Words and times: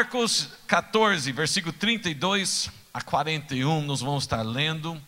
Marcos 0.00 0.48
14, 0.66 1.30
versículo 1.30 1.74
32 1.74 2.70
a 2.92 3.02
41, 3.02 3.82
nós 3.82 4.00
vamos 4.00 4.24
estar 4.24 4.40
lendo. 4.40 4.98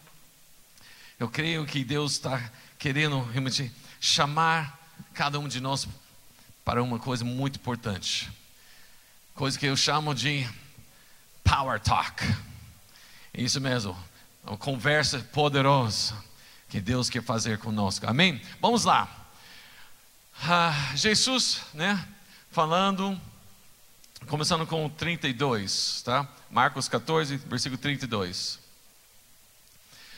Eu 1.19 1.31
creio 1.31 1.65
que 1.65 1.83
Deus 1.83 2.13
está 2.13 2.53
querendo 2.79 3.23
realmente 3.23 3.73
chamar 3.99 4.79
cada 5.15 5.39
um 5.39 5.49
de 5.49 5.63
nós 5.63 5.89
para 6.63 6.83
uma 6.83 6.99
coisa 6.99 7.25
muito 7.25 7.57
importante. 7.57 8.31
Coisa 9.35 9.59
que 9.59 9.65
eu 9.65 9.75
chamo 9.79 10.15
de 10.15 10.47
power 11.43 11.81
talk. 11.81 12.23
Isso 13.33 13.63
mesmo, 13.63 13.97
uma 14.45 14.59
conversa 14.59 15.21
poderosa 15.21 16.15
que 16.69 16.83
Deus 16.83 17.09
quer 17.09 17.23
fazer 17.23 17.57
conosco. 17.57 18.07
Amém? 18.07 18.43
Vamos 18.61 18.85
lá. 18.85 19.09
Ah, 20.43 20.93
Jesus, 20.95 21.63
né, 21.73 22.07
falando, 22.51 23.19
começando 24.29 24.67
com 24.67 24.89
32, 24.89 26.03
tá? 26.05 26.29
Marcos 26.51 26.89
14, 26.89 27.37
versículo 27.37 27.81
32. 27.81 28.59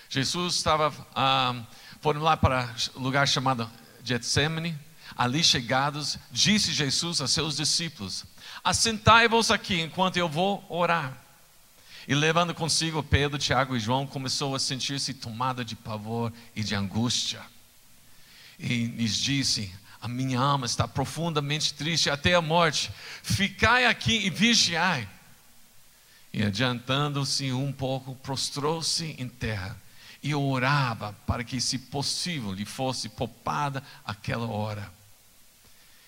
Jesus 0.09 0.55
estava, 0.55 0.93
ah, 1.15 1.63
foram 2.01 2.21
lá 2.21 2.37
para 2.37 2.75
um 2.97 3.03
lugar 3.03 3.27
chamado 3.27 3.71
Getsemane, 4.05 4.79
ali 5.17 5.43
chegados, 5.43 6.19
disse 6.31 6.73
Jesus 6.73 7.21
a 7.21 7.29
seus 7.29 7.57
discípulos: 7.57 8.25
Assentai-vos 8.63 9.51
aqui 9.51 9.81
enquanto 9.81 10.17
eu 10.17 10.29
vou 10.29 10.65
orar. 10.69 11.17
E 12.07 12.15
levando 12.15 12.55
consigo 12.55 13.03
Pedro, 13.03 13.39
Tiago 13.39 13.75
e 13.75 13.81
João, 13.81 14.07
começou 14.07 14.55
a 14.55 14.59
sentir-se 14.59 15.15
tomada 15.15 15.65
de 15.65 15.75
pavor 15.75 16.33
e 16.55 16.63
de 16.63 16.75
angústia. 16.75 17.41
E 18.59 18.85
lhes 18.85 19.17
disse: 19.17 19.75
A 20.05 20.09
minha 20.09 20.39
alma 20.39 20.67
está 20.67 20.87
profundamente 20.87 21.73
triste 21.73 22.11
até 22.11 22.35
a 22.35 22.43
morte. 22.43 22.91
Ficai 23.23 23.87
aqui 23.87 24.27
e 24.27 24.29
vigiai. 24.29 25.09
E 26.31 26.43
adiantando-se 26.43 27.51
um 27.53 27.73
pouco, 27.73 28.15
prostrou-se 28.17 29.17
em 29.19 29.27
terra 29.27 29.81
e 30.23 30.35
orava 30.35 31.15
para 31.27 31.43
que, 31.43 31.59
se 31.59 31.79
possível, 31.79 32.53
lhe 32.53 32.67
fosse 32.67 33.09
poupada 33.09 33.83
aquela 34.05 34.47
hora. 34.47 34.93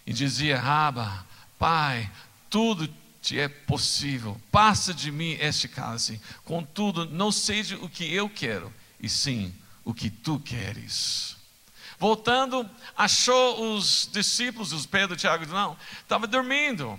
E 0.07 0.13
dizia: 0.13 0.61
Raba, 0.61 1.27
Pai, 1.59 2.11
tudo 2.51 2.93
te 3.23 3.41
é 3.41 3.49
possível, 3.49 4.39
passa 4.53 4.93
de 4.93 5.11
mim 5.11 5.39
este 5.41 5.69
cálice, 5.69 6.21
contudo, 6.45 7.07
não 7.07 7.33
seja 7.33 7.77
o 7.79 7.89
que 7.89 8.13
eu 8.13 8.29
quero, 8.29 8.71
e 9.01 9.09
sim 9.09 9.55
o 9.87 9.95
que 9.95 10.11
tu 10.11 10.39
queres. 10.39 11.36
Voltando, 11.99 12.69
achou 12.97 13.75
os 13.75 14.09
discípulos, 14.13 14.73
os 14.73 14.85
Pedro, 14.85 15.17
Tiago 15.17 15.45
e 15.45 15.47
não, 15.47 15.77
estava 16.01 16.27
dormindo. 16.27 16.99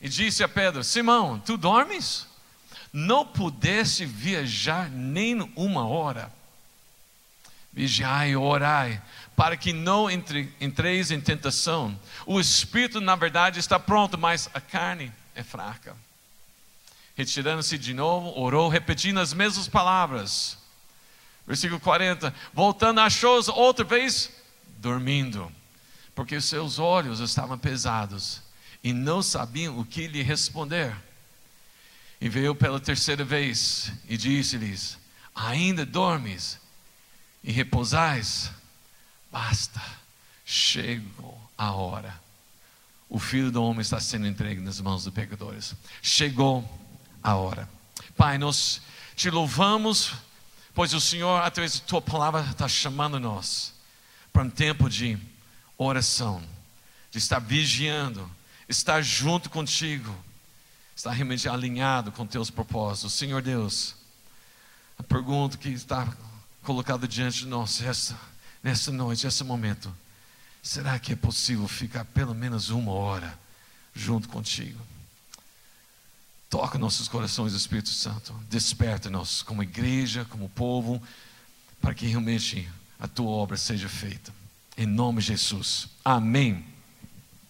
E 0.00 0.08
disse 0.08 0.42
a 0.42 0.48
Pedro: 0.48 0.82
Simão, 0.82 1.38
tu 1.38 1.56
dormes? 1.56 2.26
Não 2.92 3.24
pudeste 3.24 4.04
viajar 4.04 4.90
nem 4.90 5.40
uma 5.54 5.86
hora. 5.86 6.32
Vigiai 7.72 8.30
e 8.30 8.36
orai, 8.36 9.00
para 9.36 9.56
que 9.56 9.72
não 9.72 10.10
entre, 10.10 10.52
entreis 10.60 11.10
em 11.10 11.20
tentação. 11.20 11.98
O 12.26 12.40
espírito, 12.40 13.00
na 13.00 13.14
verdade, 13.14 13.60
está 13.60 13.78
pronto, 13.78 14.18
mas 14.18 14.50
a 14.52 14.60
carne 14.60 15.12
é 15.34 15.42
fraca. 15.42 15.96
Retirando-se 17.14 17.78
de 17.78 17.94
novo, 17.94 18.36
orou, 18.40 18.68
repetindo 18.68 19.20
as 19.20 19.32
mesmas 19.32 19.68
palavras. 19.68 20.58
Versículo 21.50 21.80
40. 21.80 22.32
Voltando, 22.54 23.00
achou-os 23.00 23.48
outra 23.48 23.84
vez 23.84 24.30
dormindo, 24.78 25.50
porque 26.14 26.36
os 26.36 26.44
seus 26.44 26.78
olhos 26.78 27.18
estavam 27.18 27.58
pesados 27.58 28.40
e 28.84 28.92
não 28.92 29.20
sabiam 29.20 29.76
o 29.76 29.84
que 29.84 30.06
lhe 30.06 30.22
responder. 30.22 30.94
E 32.20 32.28
veio 32.28 32.54
pela 32.54 32.78
terceira 32.78 33.24
vez 33.24 33.92
e 34.08 34.16
disse-lhes: 34.16 34.96
Ainda 35.34 35.84
dormes 35.84 36.60
e 37.42 37.50
repousais? 37.50 38.52
Basta, 39.32 39.82
chegou 40.44 41.50
a 41.58 41.72
hora 41.72 42.30
o 43.10 43.18
filho 43.18 43.50
do 43.50 43.60
homem 43.60 43.80
está 43.80 43.98
sendo 43.98 44.28
entregue 44.28 44.60
nas 44.60 44.80
mãos 44.80 45.02
dos 45.02 45.12
pecadores. 45.12 45.74
Chegou 46.00 46.64
a 47.20 47.34
hora. 47.34 47.68
Pai, 48.16 48.38
nós 48.38 48.80
te 49.16 49.28
louvamos, 49.28 50.14
pois 50.74 50.94
o 50.94 51.00
Senhor, 51.00 51.42
através 51.42 51.74
de 51.74 51.82
tua 51.82 52.00
palavra, 52.00 52.42
está 52.42 52.68
chamando 52.68 53.18
nós 53.18 53.74
para 54.32 54.42
um 54.42 54.50
tempo 54.50 54.88
de 54.88 55.18
oração, 55.76 56.42
de 57.10 57.18
estar 57.18 57.38
vigiando, 57.40 58.30
estar 58.68 59.02
junto 59.02 59.50
contigo, 59.50 60.14
estar 60.94 61.10
realmente 61.10 61.48
alinhado 61.48 62.12
com 62.12 62.26
teus 62.26 62.50
propósitos. 62.50 63.12
Senhor 63.12 63.42
Deus, 63.42 63.94
a 64.98 65.02
pergunta 65.02 65.56
que 65.56 65.68
está 65.70 66.12
colocada 66.62 67.08
diante 67.08 67.40
de 67.40 67.46
nós 67.46 67.80
essa, 67.82 68.18
nessa 68.62 68.92
noite, 68.92 69.24
nesse 69.24 69.42
momento 69.42 69.92
Será 70.62 70.98
que 70.98 71.12
é 71.12 71.16
possível 71.16 71.66
ficar 71.66 72.04
pelo 72.04 72.34
menos 72.34 72.68
uma 72.68 72.92
hora 72.92 73.38
junto 73.94 74.28
contigo? 74.28 74.78
Toca 76.50 76.78
nossos 76.78 77.08
corações, 77.08 77.54
Espírito 77.54 77.88
Santo. 77.88 78.32
Desperta-nos 78.50 79.42
como 79.42 79.62
igreja, 79.62 80.26
como 80.28 80.50
povo, 80.50 81.02
para 81.80 81.94
que 81.94 82.06
realmente 82.06 82.68
a 82.98 83.08
tua 83.08 83.30
obra 83.30 83.56
seja 83.56 83.88
feita. 83.88 84.34
Em 84.76 84.84
nome 84.84 85.22
de 85.22 85.28
Jesus. 85.28 85.88
Amém. 86.04 86.62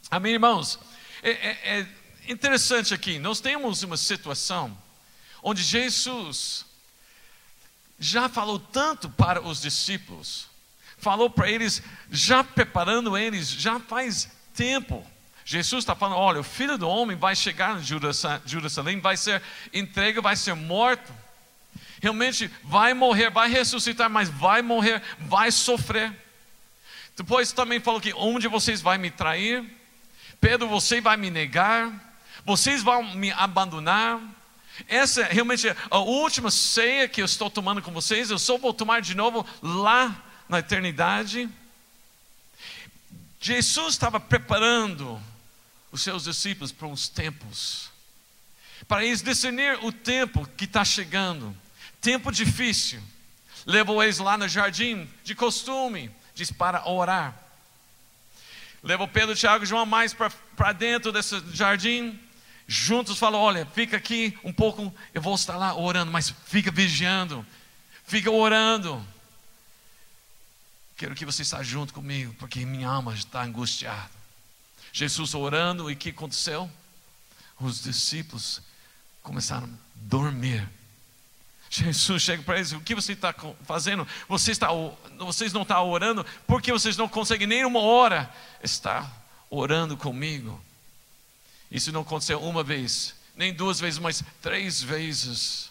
Amém, 0.09 0.35
irmãos. 0.35 0.79
É, 1.23 1.31
é, 1.31 1.81
é 1.81 1.87
interessante 2.29 2.95
aqui. 2.95 3.19
Nós 3.19 3.41
temos 3.41 3.83
uma 3.83 3.97
situação 3.97 4.77
onde 5.43 5.63
Jesus 5.63 6.65
já 7.99 8.29
falou 8.29 8.61
tanto 8.61 9.11
para 9.11 9.41
os 9.41 9.61
discípulos 9.61 10.51
falou 11.01 11.31
para 11.31 11.51
eles, 11.51 11.83
já 12.11 12.45
preparando 12.45 13.17
eles, 13.17 13.49
já 13.49 13.81
faz 13.81 14.29
tempo. 14.55 15.05
Jesus 15.45 15.83
está 15.83 15.95
falando: 15.95 16.19
olha, 16.19 16.41
o 16.41 16.45
filho 16.45 16.79
do 16.79 16.89
homem 16.89 17.17
vai 17.17 17.35
chegar 17.35 17.79
em 17.79 17.83
Jerusalém, 17.83 19.01
vai 19.01 19.17
ser 19.17 19.43
entregue, 19.73 20.21
vai 20.21 20.37
ser 20.37 20.55
morto. 20.55 21.13
Realmente 22.01 22.51
vai 22.65 22.95
morrer, 22.95 23.31
vai 23.31 23.51
ressuscitar, 23.51 24.09
mas 24.09 24.29
vai 24.29 24.63
morrer, 24.63 25.03
vai 25.19 25.51
sofrer. 25.51 26.13
Depois 27.17 27.53
também 27.53 27.81
falou 27.81 28.01
que 28.01 28.15
onde 28.15 28.49
vocês 28.49 28.81
vão 28.81 28.99
me 28.99 29.11
trair, 29.11 29.63
Pedro, 30.41 30.67
você 30.67 31.01
vai 31.01 31.19
me 31.19 31.31
negar, 31.31 31.93
vocês 32.45 32.83
vão 32.83 33.03
me 33.15 33.31
abandonar. 33.33 34.19
Essa 34.89 35.23
é 35.23 35.33
realmente 35.33 35.69
a 35.91 35.99
última 35.99 36.51
ceia 36.51 37.07
que 37.07 37.21
eu 37.21 37.27
estou 37.27 37.51
tomando 37.51 37.83
com 37.83 37.93
vocês. 37.93 38.31
Eu 38.31 38.39
só 38.39 38.57
vou 38.57 38.73
tomar 38.73 39.03
de 39.03 39.15
novo 39.15 39.47
lá 39.63 40.25
na 40.49 40.61
eternidade. 40.61 41.49
Jesus 43.39 43.95
estava 43.95 44.19
preparando 44.19 45.21
os 45.93 46.03
seus 46.03 46.25
discípulos 46.25 46.73
para 46.73 46.87
uns 46.87 47.09
tempos, 47.09 47.91
para 48.87 49.05
eles 49.05 49.23
discernir 49.23 49.79
o 49.85 49.93
tempo 49.93 50.47
que 50.57 50.65
está 50.65 50.85
chegando, 50.85 51.57
tempo 52.01 52.31
difícil. 52.31 53.03
Levou 53.67 54.03
eles 54.03 54.19
lá 54.19 54.39
no 54.39 54.49
jardim 54.49 55.09
de 55.23 55.37
diz 56.35 56.51
para 56.51 56.89
orar. 56.89 57.39
Levou 58.83 59.07
Pedro, 59.07 59.37
Tiago 59.37 59.65
e 59.65 59.67
João 59.67 59.85
mais 59.85 60.15
para 60.15 60.73
dentro 60.73 61.13
desse 61.13 61.39
jardim. 61.53 62.19
Juntos 62.67 63.19
falou: 63.19 63.43
Olha, 63.43 63.67
fica 63.67 63.97
aqui 63.97 64.39
um 64.43 64.53
pouco, 64.53 64.95
eu 65.13 65.21
vou 65.21 65.35
estar 65.35 65.57
lá 65.57 65.75
orando, 65.75 66.11
mas 66.11 66.33
fica 66.47 66.71
vigiando, 66.71 67.45
fica 68.07 68.31
orando. 68.31 69.05
Quero 70.97 71.15
que 71.15 71.25
você 71.25 71.43
esteja 71.43 71.63
junto 71.65 71.93
comigo, 71.93 72.35
porque 72.39 72.65
minha 72.65 72.89
alma 72.89 73.15
está 73.15 73.43
angustiada. 73.43 74.20
Jesus 74.93 75.35
orando, 75.35 75.91
e 75.91 75.95
o 75.95 75.97
que 75.97 76.11
aconteceu? 76.11 76.71
Os 77.59 77.83
discípulos 77.83 78.61
começaram 79.23 79.67
a 79.67 79.69
dormir. 79.95 80.69
Jesus 81.69 82.23
chega 82.23 82.43
para 82.43 82.57
eles: 82.57 82.73
O 82.73 82.81
que 82.81 82.95
você 82.95 83.13
está 83.13 83.33
fazendo? 83.65 84.07
Você 84.29 84.51
está, 84.51 84.69
vocês 85.19 85.53
não 85.53 85.63
estão 85.63 85.89
orando, 85.89 86.27
porque 86.47 86.73
vocês 86.73 86.97
não 86.97 87.09
conseguem 87.09 87.47
nem 87.47 87.65
uma 87.65 87.81
hora 87.81 88.29
estar 88.63 89.09
orando 89.49 89.97
comigo. 89.97 90.61
Isso 91.71 91.93
não 91.93 92.01
aconteceu 92.01 92.43
uma 92.43 92.65
vez, 92.65 93.15
nem 93.37 93.55
duas 93.55 93.79
vezes, 93.79 94.01
mas 94.01 94.25
três 94.43 94.83
vezes. 94.83 95.71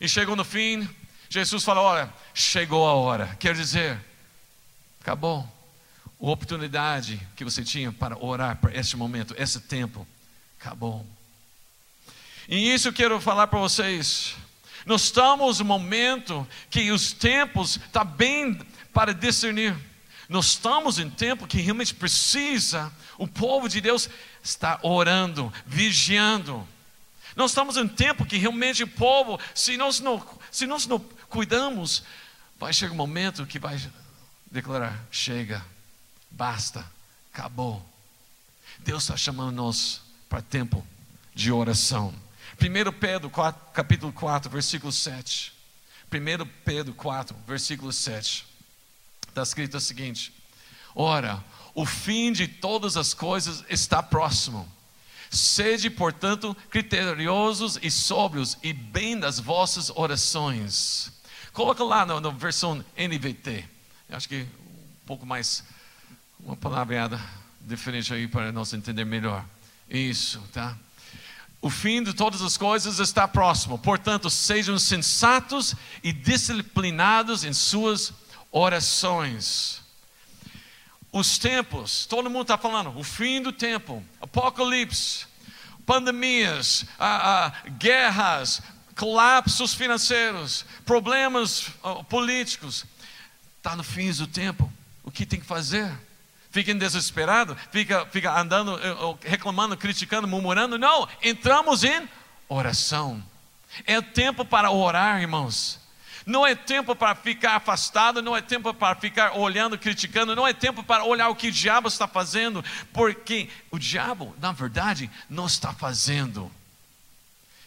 E 0.00 0.08
chegou 0.08 0.34
no 0.34 0.44
fim, 0.44 0.88
Jesus 1.28 1.62
falou: 1.62 1.84
Olha, 1.84 2.10
chegou 2.32 2.88
a 2.88 2.94
hora. 2.94 3.36
Quer 3.38 3.54
dizer, 3.54 4.00
acabou. 5.00 5.46
A 6.20 6.26
oportunidade 6.26 7.20
que 7.34 7.44
você 7.44 7.64
tinha 7.64 7.90
para 7.90 8.22
orar 8.22 8.56
para 8.56 8.76
este 8.78 8.96
momento, 8.96 9.34
esse 9.38 9.60
tempo, 9.60 10.06
acabou. 10.58 11.06
E 12.46 12.74
isso 12.74 12.88
eu 12.88 12.92
quero 12.92 13.20
falar 13.20 13.46
para 13.46 13.58
vocês. 13.58 14.34
Nós 14.84 15.04
estamos 15.04 15.60
no 15.60 15.64
momento 15.64 16.46
que 16.68 16.90
os 16.90 17.12
tempos 17.12 17.76
estão 17.76 18.04
tá 18.04 18.04
bem 18.04 18.58
para 18.92 19.14
discernir. 19.14 19.76
Nós 20.28 20.46
estamos 20.46 20.98
em 20.98 21.08
tempo 21.08 21.46
que 21.46 21.60
realmente 21.60 21.94
precisa 21.94 22.92
o 23.18 23.26
povo 23.26 23.68
de 23.68 23.80
Deus 23.80 24.08
estar 24.42 24.78
orando, 24.82 25.52
vigiando. 25.66 26.66
Nós 27.34 27.50
estamos 27.50 27.76
em 27.76 27.88
tempo 27.88 28.26
que 28.26 28.36
realmente 28.36 28.82
o 28.82 28.88
povo, 28.88 29.40
se 29.54 29.76
nós 29.76 30.00
não, 30.00 30.24
se 30.50 30.66
nós 30.66 30.86
não 30.86 30.98
cuidamos, 31.28 32.02
vai 32.58 32.72
chegar 32.72 32.92
um 32.92 32.96
momento 32.96 33.46
que 33.46 33.58
vai 33.58 33.80
declarar: 34.50 34.98
chega, 35.10 35.64
basta, 36.30 36.84
acabou. 37.32 37.84
Deus 38.78 39.02
está 39.02 39.16
chamando 39.16 39.54
nós 39.54 40.00
para 40.28 40.40
tempo 40.40 40.86
de 41.34 41.52
oração. 41.52 42.14
1 42.60 42.92
Pedro 42.98 43.30
4, 43.30 43.72
capítulo 43.72 44.12
4, 44.12 44.50
versículo 44.50 44.92
7. 44.92 45.52
1 46.12 46.46
Pedro 46.64 46.94
4, 46.94 47.36
versículo 47.46 47.92
7. 47.92 48.46
Está 49.28 49.42
escrito 49.42 49.76
o 49.76 49.80
seguinte: 49.80 50.32
Ora, 50.94 51.42
o 51.74 51.86
fim 51.86 52.32
de 52.32 52.48
todas 52.48 52.96
as 52.96 53.14
coisas 53.14 53.64
está 53.68 54.02
próximo. 54.02 54.70
Sede, 55.30 55.88
portanto, 55.88 56.56
criteriosos 56.68 57.78
e 57.80 57.90
sóbrios 57.90 58.58
e 58.62 58.72
bem 58.72 59.18
das 59.18 59.38
vossas 59.38 59.88
orações. 59.90 61.12
Coloca 61.52 61.84
lá 61.84 62.04
na, 62.04 62.30
versão 62.30 62.84
NVT. 62.96 63.64
Acho 64.10 64.28
que 64.28 64.42
um 64.42 65.06
pouco 65.06 65.24
mais, 65.24 65.62
uma 66.44 66.56
palavreada 66.56 67.20
diferente 67.60 68.12
aí 68.12 68.26
para 68.26 68.52
nós 68.52 68.72
entender 68.72 69.04
melhor. 69.04 69.44
Isso, 69.88 70.40
tá? 70.52 70.76
O 71.62 71.68
fim 71.68 72.02
de 72.02 72.14
todas 72.14 72.40
as 72.40 72.56
coisas 72.56 72.98
está 72.98 73.28
próximo. 73.28 73.78
Portanto, 73.78 74.30
sejam 74.30 74.78
sensatos 74.78 75.74
e 76.02 76.12
disciplinados 76.12 77.44
em 77.44 77.52
suas 77.52 78.12
orações. 78.50 79.80
Os 81.12 81.38
tempos, 81.38 82.06
todo 82.06 82.30
mundo 82.30 82.42
está 82.42 82.56
falando, 82.56 82.96
o 82.96 83.02
fim 83.02 83.42
do 83.42 83.52
tempo, 83.52 84.02
apocalipse, 84.20 85.26
pandemias, 85.84 86.86
guerras, 87.78 88.62
colapsos 88.96 89.74
financeiros, 89.74 90.64
problemas 90.86 91.66
ah, 91.82 92.04
políticos. 92.04 92.86
Está 93.56 93.74
no 93.74 93.82
fim 93.82 94.12
do 94.12 94.26
tempo. 94.26 94.72
O 95.02 95.10
que 95.10 95.26
tem 95.26 95.40
que 95.40 95.46
fazer? 95.46 95.90
Fica 96.50 96.74
desesperado? 96.74 97.56
Fica, 97.70 98.06
fica 98.06 98.38
andando, 98.38 98.78
eh, 98.78 99.28
reclamando, 99.28 99.76
criticando, 99.76 100.26
murmurando? 100.26 100.78
Não, 100.78 101.08
entramos 101.22 101.84
em 101.84 102.08
oração. 102.48 103.22
É 103.86 104.00
tempo 104.00 104.44
para 104.44 104.70
orar, 104.70 105.20
irmãos. 105.20 105.78
Não 106.26 106.46
é 106.46 106.54
tempo 106.54 106.94
para 106.94 107.14
ficar 107.14 107.56
afastado, 107.56 108.20
não 108.20 108.36
é 108.36 108.42
tempo 108.42 108.74
para 108.74 108.94
ficar 108.94 109.36
olhando, 109.36 109.78
criticando, 109.78 110.36
não 110.36 110.46
é 110.46 110.52
tempo 110.52 110.82
para 110.82 111.04
olhar 111.04 111.28
o 111.28 111.34
que 111.34 111.48
o 111.48 111.52
diabo 111.52 111.88
está 111.88 112.06
fazendo, 112.06 112.64
porque 112.92 113.48
o 113.70 113.78
diabo, 113.78 114.34
na 114.40 114.52
verdade, 114.52 115.10
não 115.28 115.46
está 115.46 115.72
fazendo. 115.72 116.50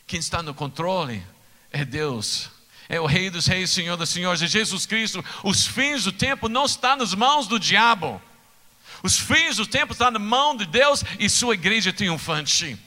Quem 0.06 0.20
está 0.20 0.44
no 0.44 0.54
controle 0.54 1.26
é 1.72 1.84
Deus. 1.84 2.52
É 2.90 3.00
o 3.00 3.06
Rei 3.06 3.30
dos 3.30 3.48
Reis, 3.48 3.72
Senhor 3.72 3.98
dos 3.98 4.10
Senhores, 4.10 4.42
é 4.42 4.48
Jesus 4.48 4.86
Cristo. 4.86 5.24
Os 5.42 5.66
fins 5.66 6.04
do 6.04 6.12
tempo 6.12 6.48
não 6.48 6.66
estão 6.66 6.98
nas 6.98 7.14
mãos 7.14 7.48
do 7.48 7.58
diabo. 7.58 8.22
Os 9.04 9.20
fins 9.20 9.58
do 9.58 9.68
tempo 9.68 9.92
estão 9.92 10.10
na 10.10 10.18
mão 10.18 10.56
de 10.56 10.66
Deus 10.66 11.04
e 11.20 11.30
sua 11.30 11.56
igreja 11.56 11.92
triunfante. 11.92 12.78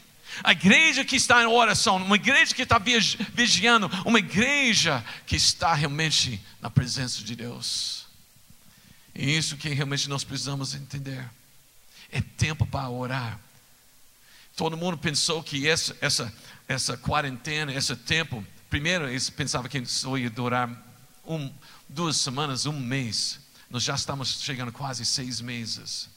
A 0.42 0.52
igreja 0.52 1.04
que 1.04 1.16
está 1.16 1.42
em 1.42 1.46
oração, 1.46 1.96
uma 1.96 2.16
igreja 2.16 2.54
que 2.54 2.62
está 2.62 2.78
vigiando, 2.78 3.88
uma 4.04 4.18
igreja 4.18 5.04
que 5.26 5.36
está 5.36 5.74
realmente 5.74 6.40
na 6.60 6.70
presença 6.70 7.22
de 7.22 7.36
Deus. 7.36 8.06
E 9.14 9.36
isso 9.36 9.56
que 9.56 9.68
realmente 9.68 10.08
nós 10.08 10.24
precisamos 10.24 10.74
entender. 10.74 11.28
É 12.10 12.20
tempo 12.20 12.66
para 12.66 12.88
orar. 12.88 13.38
Todo 14.56 14.76
mundo 14.76 14.96
pensou 14.96 15.42
que 15.42 15.68
essa, 15.68 15.96
essa, 16.00 16.32
essa 16.66 16.96
quarentena, 16.96 17.72
esse 17.74 17.94
tempo, 17.94 18.44
primeiro 18.70 19.08
eles 19.08 19.28
pensavam 19.28 19.68
que 19.68 19.84
só 19.84 20.16
ia 20.16 20.30
durar 20.30 20.70
um, 21.26 21.52
duas 21.88 22.16
semanas, 22.16 22.64
um 22.64 22.78
mês. 22.78 23.40
Nós 23.70 23.82
já 23.82 23.94
estamos 23.94 24.40
chegando 24.40 24.72
quase 24.72 25.04
seis 25.04 25.40
meses. 25.40 26.08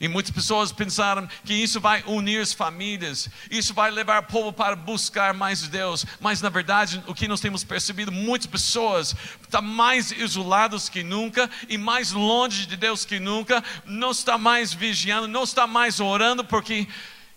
E 0.00 0.08
muitas 0.08 0.30
pessoas 0.30 0.72
pensaram 0.72 1.26
que 1.44 1.54
isso 1.54 1.80
vai 1.80 2.02
unir 2.06 2.42
as 2.42 2.52
famílias, 2.52 3.30
isso 3.50 3.72
vai 3.72 3.90
levar 3.90 4.22
o 4.22 4.26
povo 4.26 4.52
para 4.52 4.76
buscar 4.76 5.32
mais 5.32 5.66
Deus, 5.68 6.04
mas 6.20 6.42
na 6.42 6.50
verdade 6.50 7.02
o 7.06 7.14
que 7.14 7.26
nós 7.26 7.40
temos 7.40 7.64
percebido, 7.64 8.12
muitas 8.12 8.46
pessoas 8.46 9.14
estão 9.42 9.62
mais 9.62 10.10
isoladas 10.12 10.90
que 10.90 11.02
nunca 11.02 11.48
e 11.66 11.78
mais 11.78 12.12
longe 12.12 12.66
de 12.66 12.76
Deus 12.76 13.06
que 13.06 13.18
nunca, 13.18 13.64
não 13.86 14.10
está 14.10 14.36
mais 14.36 14.74
vigiando, 14.74 15.26
não 15.26 15.44
está 15.44 15.66
mais 15.66 15.98
orando, 15.98 16.44
porque 16.44 16.86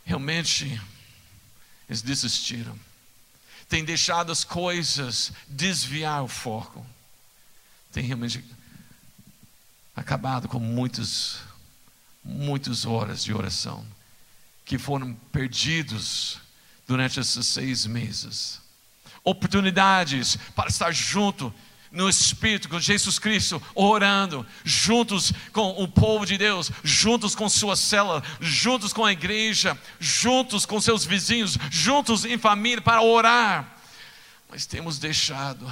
realmente 0.03 0.81
eles 1.87 2.01
desistiram, 2.01 2.77
têm 3.69 3.85
deixado 3.85 4.33
as 4.33 4.43
coisas 4.43 5.31
desviar 5.47 6.23
o 6.23 6.27
foco, 6.27 6.85
tem 7.93 8.03
realmente 8.03 8.43
acabado 9.99 10.47
com 10.47 10.59
muitos 10.59 11.39
muitas 12.23 12.85
horas 12.85 13.23
de 13.23 13.33
oração 13.33 13.85
que 14.65 14.77
foram 14.77 15.13
perdidos 15.31 16.37
durante 16.87 17.19
esses 17.19 17.47
seis 17.47 17.85
meses. 17.85 18.61
Oportunidades 19.23 20.37
para 20.55 20.69
estar 20.69 20.91
junto 20.91 21.53
no 21.91 22.07
Espírito 22.07 22.69
com 22.69 22.79
Jesus 22.79 23.17
Cristo, 23.17 23.61
orando, 23.73 24.45
juntos 24.63 25.33
com 25.51 25.71
o 25.71 25.87
povo 25.87 26.25
de 26.25 26.37
Deus, 26.37 26.71
juntos 26.83 27.33
com 27.33 27.49
sua 27.49 27.75
célula, 27.75 28.23
juntos 28.39 28.93
com 28.93 29.03
a 29.03 29.11
igreja, 29.11 29.77
juntos 29.99 30.65
com 30.65 30.79
seus 30.79 31.03
vizinhos, 31.03 31.57
juntos 31.71 32.25
em 32.25 32.37
família 32.37 32.81
para 32.81 33.01
orar. 33.01 33.77
Mas 34.49 34.65
temos 34.67 34.99
deixado 34.99 35.67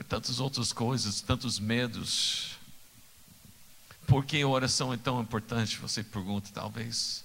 por 0.00 0.04
tantas 0.04 0.40
outras 0.40 0.72
coisas, 0.72 1.20
tantos 1.20 1.58
medos, 1.58 2.52
por 4.06 4.24
que 4.24 4.40
a 4.40 4.48
oração 4.48 4.94
é 4.94 4.96
tão 4.96 5.20
importante? 5.20 5.76
Você 5.76 6.02
pergunta, 6.02 6.48
talvez. 6.54 7.22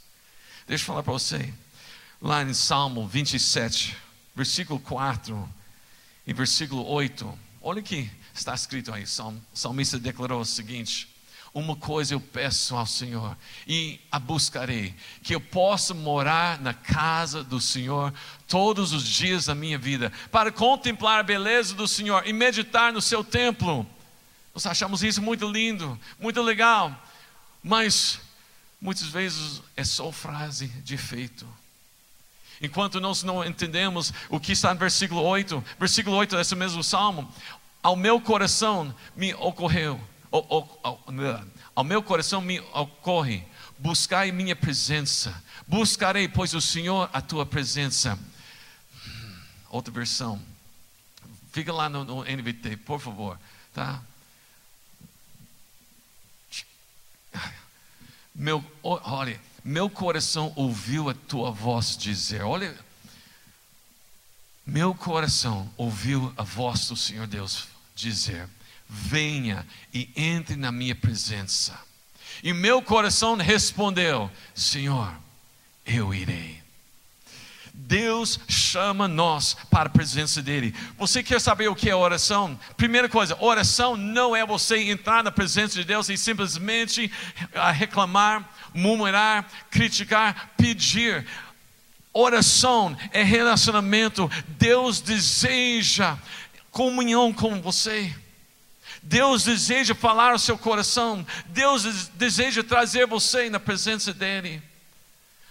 Deixa 0.68 0.84
eu 0.84 0.88
falar 0.88 1.02
para 1.02 1.14
você. 1.14 1.54
Lá 2.22 2.44
em 2.44 2.54
Salmo 2.54 3.08
27, 3.08 3.96
versículo 4.36 4.78
4 4.82 5.50
e 6.28 6.34
versículo 6.34 6.86
8. 6.86 7.40
Olha 7.62 7.80
o 7.80 7.84
que 7.84 8.12
está 8.34 8.54
escrito 8.54 8.94
aí. 8.94 9.04
O 9.04 9.42
salmista 9.54 9.98
declarou 9.98 10.42
o 10.42 10.46
seguinte: 10.46 11.08
Uma 11.56 11.74
coisa 11.74 12.14
eu 12.14 12.20
peço 12.20 12.76
ao 12.76 12.86
Senhor 12.86 13.38
e 13.66 13.98
a 14.12 14.20
buscarei, 14.20 14.94
que 15.24 15.34
eu 15.34 15.40
possa 15.40 15.94
morar 15.94 16.60
na 16.60 16.74
casa 16.74 17.46
do 17.46 17.62
Senhor 17.62 18.14
todos 18.46 18.92
os 18.92 19.08
dias 19.08 19.46
da 19.46 19.56
minha 19.56 19.78
vida, 19.78 20.12
para 20.30 20.52
contemplar 20.52 21.22
a 21.22 21.24
beleza 21.24 21.74
do 21.74 21.88
Senhor 21.88 22.28
e 22.28 22.34
meditar 22.34 22.92
no 22.92 23.02
seu 23.02 23.24
templo. 23.24 23.88
Nós 24.54 24.66
achamos 24.66 25.02
isso 25.02 25.22
muito 25.22 25.50
lindo, 25.50 25.98
muito 26.20 26.42
legal, 26.42 26.94
mas 27.64 28.20
muitas 28.82 29.08
vezes 29.08 29.62
é 29.78 29.86
só 29.86 30.12
frase 30.12 30.68
de 30.68 30.96
efeito. 30.96 31.48
Enquanto 32.62 33.00
nós 33.00 33.24
não 33.24 33.46
entendemos 33.46 34.14
o 34.28 34.42
que 34.42 34.52
está 34.52 34.74
no 34.74 34.80
versículo 34.82 35.22
8, 35.22 35.64
versículo 35.80 36.18
8 36.18 36.36
desse 36.36 36.54
mesmo 36.54 36.84
salmo, 36.84 37.34
ao 37.82 37.96
meu 37.96 38.20
coração 38.20 38.94
me 39.16 39.34
ocorreu, 39.36 39.98
ao 41.74 41.84
meu 41.84 42.02
coração 42.04 42.42
me 42.42 42.60
ocorre, 42.74 43.44
buscai 43.78 44.32
minha 44.32 44.56
presença, 44.56 45.44
buscarei, 45.68 46.28
pois 46.28 46.54
o 46.54 46.62
Senhor 46.62 47.10
a 47.14 47.22
tua 47.22 47.46
presença. 47.46 48.18
Outra 49.70 49.94
versão, 49.94 50.42
fica 51.52 51.72
lá 51.72 51.90
no, 51.90 52.04
no 52.04 52.24
NVT, 52.24 52.78
por 52.78 53.00
favor, 53.00 53.40
tá? 53.74 54.02
Meu, 58.34 58.64
olha, 58.84 59.40
meu 59.64 59.90
coração 59.90 60.52
ouviu 60.56 61.10
a 61.10 61.14
tua 61.14 61.52
voz 61.52 61.98
dizer, 61.98 62.42
olha, 62.42 62.78
meu 64.66 64.96
coração 64.96 65.72
ouviu 65.78 66.34
a 66.36 66.44
voz 66.44 66.88
do 66.88 66.98
Senhor 66.98 67.28
Deus 67.28 67.68
dizer: 67.96 68.50
Venha 68.88 69.66
e 69.94 70.10
entre 70.16 70.56
na 70.56 70.72
minha 70.72 70.96
presença. 70.96 71.78
E 72.44 72.54
meu 72.54 72.82
coração 72.82 73.36
respondeu: 73.36 74.30
Senhor, 74.54 75.14
eu 75.86 76.14
irei. 76.14 76.66
Deus 77.78 78.40
chama 78.48 79.08
nós 79.08 79.56
para 79.70 79.88
a 79.88 79.92
presença 79.92 80.42
dEle. 80.42 80.74
Você 80.98 81.22
quer 81.22 81.42
saber 81.42 81.68
o 81.68 81.76
que 81.76 81.90
é 81.90 81.96
oração? 81.96 82.58
Primeira 82.78 83.10
coisa, 83.10 83.38
oração 83.40 83.98
não 83.98 84.36
é 84.36 84.46
você 84.46 84.78
entrar 84.78 85.24
na 85.24 85.32
presença 85.32 85.76
de 85.76 85.84
Deus 85.84 86.08
e 86.10 86.18
simplesmente 86.18 87.12
ah, 87.54 87.72
reclamar, 87.72 88.50
murmurar, 88.74 89.46
criticar, 89.70 90.54
pedir. 90.58 91.28
Oração 92.14 92.98
é 93.12 93.22
relacionamento. 93.24 94.32
Deus 94.48 95.02
deseja 95.02 96.18
comunhão 96.72 97.34
com 97.34 97.62
você. 97.62 98.16
Deus 99.06 99.44
deseja 99.44 99.94
falar 99.94 100.32
ao 100.32 100.40
seu 100.40 100.58
coração. 100.58 101.26
Deus 101.48 102.10
deseja 102.16 102.64
trazer 102.64 103.06
você 103.06 103.50
na 103.50 103.60
presença 103.60 104.12
dEle. 104.12 104.62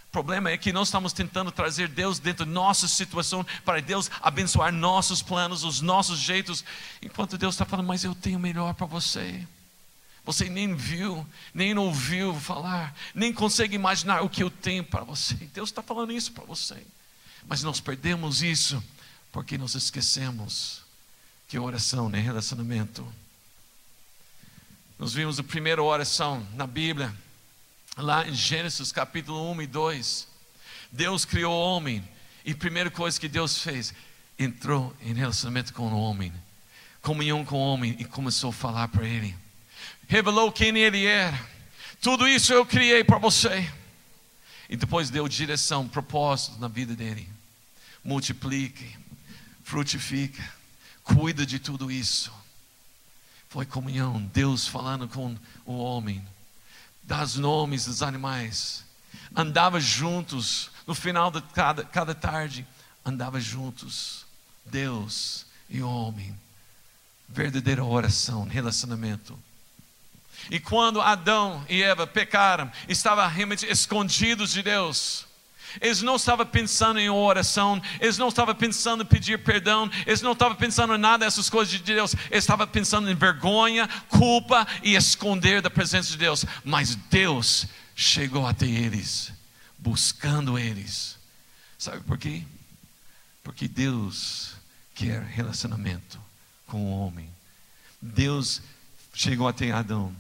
O 0.08 0.10
problema 0.10 0.50
é 0.50 0.58
que 0.58 0.72
nós 0.72 0.88
estamos 0.88 1.12
tentando 1.12 1.52
trazer 1.52 1.88
Deus 1.88 2.18
dentro 2.18 2.44
da 2.44 2.50
nossa 2.50 2.88
situação 2.88 3.46
para 3.64 3.80
Deus 3.80 4.10
abençoar 4.20 4.72
nossos 4.72 5.22
planos, 5.22 5.62
os 5.62 5.80
nossos 5.80 6.18
jeitos, 6.18 6.64
enquanto 7.00 7.38
Deus 7.38 7.54
está 7.54 7.64
falando, 7.64 7.86
mas 7.86 8.04
eu 8.04 8.14
tenho 8.14 8.38
melhor 8.38 8.74
para 8.74 8.86
você. 8.86 9.46
Você 10.24 10.48
nem 10.48 10.74
viu, 10.74 11.24
nem 11.52 11.76
ouviu 11.78 12.34
falar, 12.34 12.94
nem 13.14 13.32
consegue 13.32 13.76
imaginar 13.76 14.22
o 14.22 14.28
que 14.28 14.42
eu 14.42 14.50
tenho 14.50 14.82
para 14.82 15.04
você. 15.04 15.34
Deus 15.34 15.68
está 15.68 15.82
falando 15.82 16.12
isso 16.12 16.32
para 16.32 16.44
você. 16.44 16.84
Mas 17.46 17.62
nós 17.62 17.78
perdemos 17.78 18.42
isso 18.42 18.82
porque 19.30 19.58
nós 19.58 19.74
esquecemos 19.74 20.82
que 21.46 21.58
oração 21.58 22.10
é 22.12 22.18
relacionamento. 22.18 23.06
Nós 25.04 25.12
vimos 25.12 25.38
a 25.38 25.42
primeira 25.44 25.82
oração 25.82 26.48
na 26.54 26.66
Bíblia, 26.66 27.14
lá 27.94 28.26
em 28.26 28.34
Gênesis 28.34 28.90
capítulo 28.90 29.52
1 29.52 29.60
e 29.60 29.66
2. 29.66 30.28
Deus 30.90 31.26
criou 31.26 31.52
o 31.52 31.76
homem 31.76 32.02
e 32.42 32.52
a 32.52 32.56
primeira 32.56 32.90
coisa 32.90 33.20
que 33.20 33.28
Deus 33.28 33.58
fez, 33.58 33.92
entrou 34.38 34.96
em 35.02 35.12
relacionamento 35.12 35.74
com 35.74 35.92
o 35.92 36.00
homem, 36.00 36.32
comunhão 37.02 37.44
com 37.44 37.56
o 37.56 37.60
homem 37.60 37.94
e 37.98 38.06
começou 38.06 38.48
a 38.48 38.54
falar 38.54 38.88
para 38.88 39.06
ele 39.06 39.36
revelou 40.08 40.50
quem 40.50 40.74
ele 40.78 41.04
era. 41.04 41.38
Tudo 42.00 42.26
isso 42.26 42.54
eu 42.54 42.64
criei 42.64 43.04
para 43.04 43.18
você. 43.18 43.70
E 44.70 44.74
depois 44.74 45.10
deu 45.10 45.28
direção, 45.28 45.86
propósito 45.86 46.58
na 46.58 46.66
vida 46.66 46.96
dele. 46.96 47.28
Multiplique, 48.02 48.96
frutifica, 49.64 50.42
cuida 51.02 51.44
de 51.44 51.58
tudo 51.58 51.92
isso. 51.92 52.32
Foi 53.54 53.64
comunhão, 53.64 54.20
Deus 54.34 54.66
falando 54.66 55.06
com 55.06 55.38
o 55.64 55.76
homem, 55.76 56.26
das 57.04 57.36
nomes 57.36 57.84
dos 57.84 58.02
animais. 58.02 58.84
Andava 59.32 59.78
juntos, 59.78 60.72
no 60.84 60.92
final 60.92 61.30
de 61.30 61.40
cada, 61.40 61.84
cada 61.84 62.16
tarde, 62.16 62.66
andava 63.06 63.40
juntos. 63.40 64.26
Deus 64.66 65.46
e 65.70 65.80
o 65.80 65.88
homem. 65.88 66.36
Verdadeira 67.28 67.84
oração, 67.84 68.42
relacionamento. 68.42 69.38
E 70.50 70.58
quando 70.58 71.00
Adão 71.00 71.64
e 71.68 71.80
Eva 71.80 72.08
pecaram, 72.08 72.72
estavam 72.88 73.28
realmente 73.28 73.64
escondidos 73.66 74.50
de 74.50 74.64
Deus. 74.64 75.28
Eles 75.80 76.02
não 76.02 76.16
estavam 76.16 76.46
pensando 76.46 76.98
em 76.98 77.08
oração, 77.08 77.80
eles 78.00 78.18
não 78.18 78.28
estavam 78.28 78.54
pensando 78.54 79.02
em 79.02 79.06
pedir 79.06 79.38
perdão, 79.38 79.90
eles 80.06 80.22
não 80.22 80.32
estavam 80.32 80.56
pensando 80.56 80.94
em 80.94 80.98
nada 80.98 81.24
dessas 81.24 81.48
coisas 81.50 81.72
de 81.72 81.78
Deus, 81.78 82.14
eles 82.30 82.44
estavam 82.44 82.66
pensando 82.66 83.10
em 83.10 83.14
vergonha, 83.14 83.88
culpa 84.08 84.66
e 84.82 84.94
esconder 84.94 85.62
da 85.62 85.70
presença 85.70 86.10
de 86.10 86.18
Deus. 86.18 86.44
Mas 86.64 86.94
Deus 86.94 87.66
chegou 87.94 88.46
até 88.46 88.66
eles, 88.66 89.32
buscando 89.78 90.58
eles. 90.58 91.18
Sabe 91.78 92.00
por 92.00 92.18
quê? 92.18 92.42
Porque 93.42 93.68
Deus 93.68 94.54
quer 94.94 95.22
relacionamento 95.22 96.18
com 96.66 96.84
o 96.84 97.06
homem. 97.06 97.28
Deus 98.00 98.62
chegou 99.14 99.48
até 99.48 99.70
Adão 99.70 100.14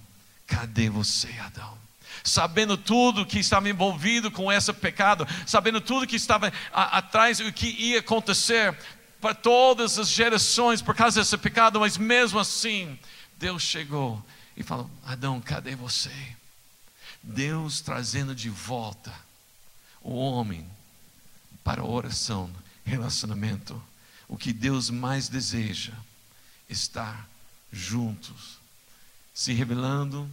Cadê 0.46 0.88
você, 0.88 1.28
Adão? 1.40 1.76
Sabendo 2.22 2.76
tudo 2.76 3.26
que 3.26 3.38
estava 3.38 3.68
envolvido 3.68 4.30
com 4.30 4.52
esse 4.52 4.72
pecado, 4.72 5.26
sabendo 5.46 5.80
tudo 5.80 6.06
que 6.06 6.16
estava 6.16 6.52
a, 6.72 6.98
atrás, 6.98 7.40
o 7.40 7.52
que 7.52 7.66
ia 7.66 8.00
acontecer 8.00 8.76
para 9.20 9.34
todas 9.34 9.98
as 9.98 10.08
gerações 10.08 10.82
por 10.82 10.94
causa 10.94 11.20
desse 11.20 11.36
pecado, 11.38 11.80
mas 11.80 11.96
mesmo 11.96 12.38
assim, 12.38 12.98
Deus 13.38 13.62
chegou 13.62 14.24
e 14.56 14.62
falou: 14.62 14.90
Adão, 15.04 15.40
cadê 15.40 15.74
você? 15.74 16.12
Deus 17.22 17.80
trazendo 17.80 18.34
de 18.34 18.50
volta 18.50 19.12
o 20.02 20.14
homem 20.14 20.66
para 21.64 21.82
oração, 21.82 22.50
relacionamento. 22.84 23.82
O 24.28 24.36
que 24.36 24.52
Deus 24.52 24.90
mais 24.90 25.28
deseja, 25.28 25.92
estar 26.68 27.28
juntos 27.72 28.58
se 29.34 29.52
revelando, 29.52 30.30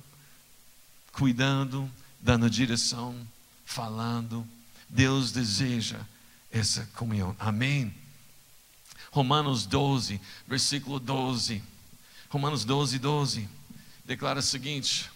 cuidando, 1.12 1.90
dando 2.20 2.50
direção, 2.50 3.16
falando. 3.66 4.48
Deus 4.90 5.32
deseja 5.32 6.00
essa 6.52 6.86
comunhão. 6.96 7.36
Amém? 7.40 7.94
Romanos 9.12 9.66
12, 9.66 10.20
versículo 10.48 11.00
12. 11.00 11.64
Romanos 12.30 12.64
12, 12.64 13.00
12. 13.00 13.50
Declara 14.06 14.40
o 14.40 14.44
seguinte: 14.44 15.10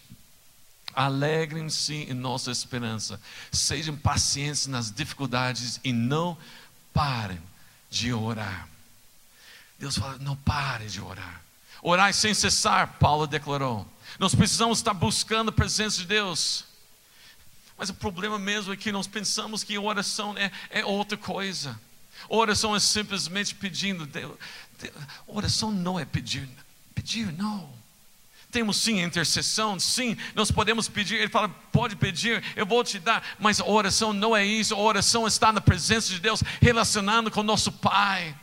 Alegrem-se 0.93 1.93
em 1.93 2.13
nossa 2.13 2.51
esperança, 2.51 3.19
sejam 3.51 3.95
pacientes 3.97 4.67
nas 4.67 4.91
dificuldades 4.91 5.79
e 5.83 5.91
não 5.91 6.37
parem 6.93 7.41
de 7.89 8.13
orar. 8.13 8.67
Deus 9.77 9.97
fala: 9.97 10.17
não 10.19 10.35
pare 10.35 10.87
de 10.87 11.01
orar. 11.01 11.41
Orai 11.81 12.13
sem 12.13 12.33
cessar, 12.33 12.97
Paulo 12.97 13.27
declarou. 13.27 13.85
Nós 14.17 14.33
precisamos 14.33 14.79
estar 14.79 14.93
buscando 14.93 15.49
a 15.49 15.51
presença 15.51 15.97
de 15.97 16.05
Deus. 16.05 16.65
Mas 17.77 17.89
o 17.89 17.93
problema 17.93 18.39
mesmo 18.39 18.71
é 18.71 18.77
que 18.77 18.91
nós 18.91 19.07
pensamos 19.07 19.63
que 19.63 19.77
oração 19.77 20.37
é, 20.37 20.51
é 20.69 20.85
outra 20.85 21.17
coisa. 21.17 21.79
Oração 22.29 22.75
é 22.75 22.79
simplesmente 22.79 23.53
pedindo. 23.53 24.09
Oração 25.27 25.71
não 25.71 25.99
é 25.99 26.05
pedir. 26.05 26.47
Pedir, 26.93 27.31
não. 27.33 27.69
Temos 28.49 28.77
sim 28.77 29.01
intercessão, 29.01 29.77
sim, 29.77 30.15
nós 30.33 30.49
podemos 30.49 30.87
pedir. 30.87 31.15
Ele 31.15 31.27
fala, 31.27 31.49
pode 31.73 31.97
pedir, 31.97 32.41
eu 32.55 32.65
vou 32.65 32.85
te 32.85 32.97
dar. 32.99 33.21
Mas 33.37 33.59
a 33.59 33.65
oração 33.65 34.13
não 34.13 34.33
é 34.33 34.45
isso. 34.45 34.73
A 34.73 34.77
oração 34.77 35.27
está 35.27 35.51
na 35.51 35.59
presença 35.59 36.07
de 36.07 36.21
Deus, 36.21 36.41
relacionando 36.61 37.29
com 37.29 37.43
nosso 37.43 37.69
Pai. 37.69 38.33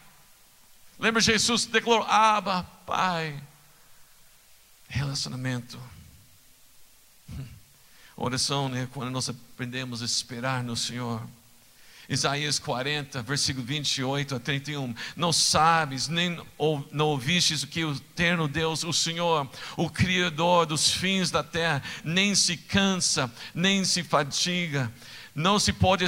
Lembra 0.99 1.21
Jesus 1.21 1.65
declarou: 1.65 2.07
Abba, 2.07 2.63
Pai. 2.87 3.43
Relacionamento. 4.93 5.81
Oração, 8.15 8.69
né? 8.69 8.87
Quando 8.93 9.11
nós 9.11 9.27
aprendemos 9.27 10.03
a 10.03 10.05
esperar 10.05 10.63
no 10.63 10.77
Senhor. 10.77 11.27
Isaías 12.11 12.59
40, 12.59 13.23
versículo 13.23 13.65
28 13.65 14.35
a 14.35 14.39
31. 14.39 14.95
Não 15.17 15.33
sabes, 15.33 16.09
nem 16.09 16.39
ou, 16.59 16.87
não 16.93 17.07
ouvistes 17.07 17.63
o 17.63 17.69
que 17.69 17.83
o 17.87 17.95
eterno 17.95 18.47
Deus, 18.47 18.85
o 18.85 18.93
Senhor, 18.93 19.49
o 19.79 19.89
Criador 19.89 20.67
dos 20.67 20.91
fins 20.91 21.31
da 21.31 21.43
terra, 21.43 21.83
nem 22.05 22.35
se 22.35 22.59
cansa, 22.59 23.33
nem 23.55 23.87
se 23.87 24.03
fatiga 24.03 24.93
não 25.35 25.59
se 25.59 25.73
pode 25.73 26.05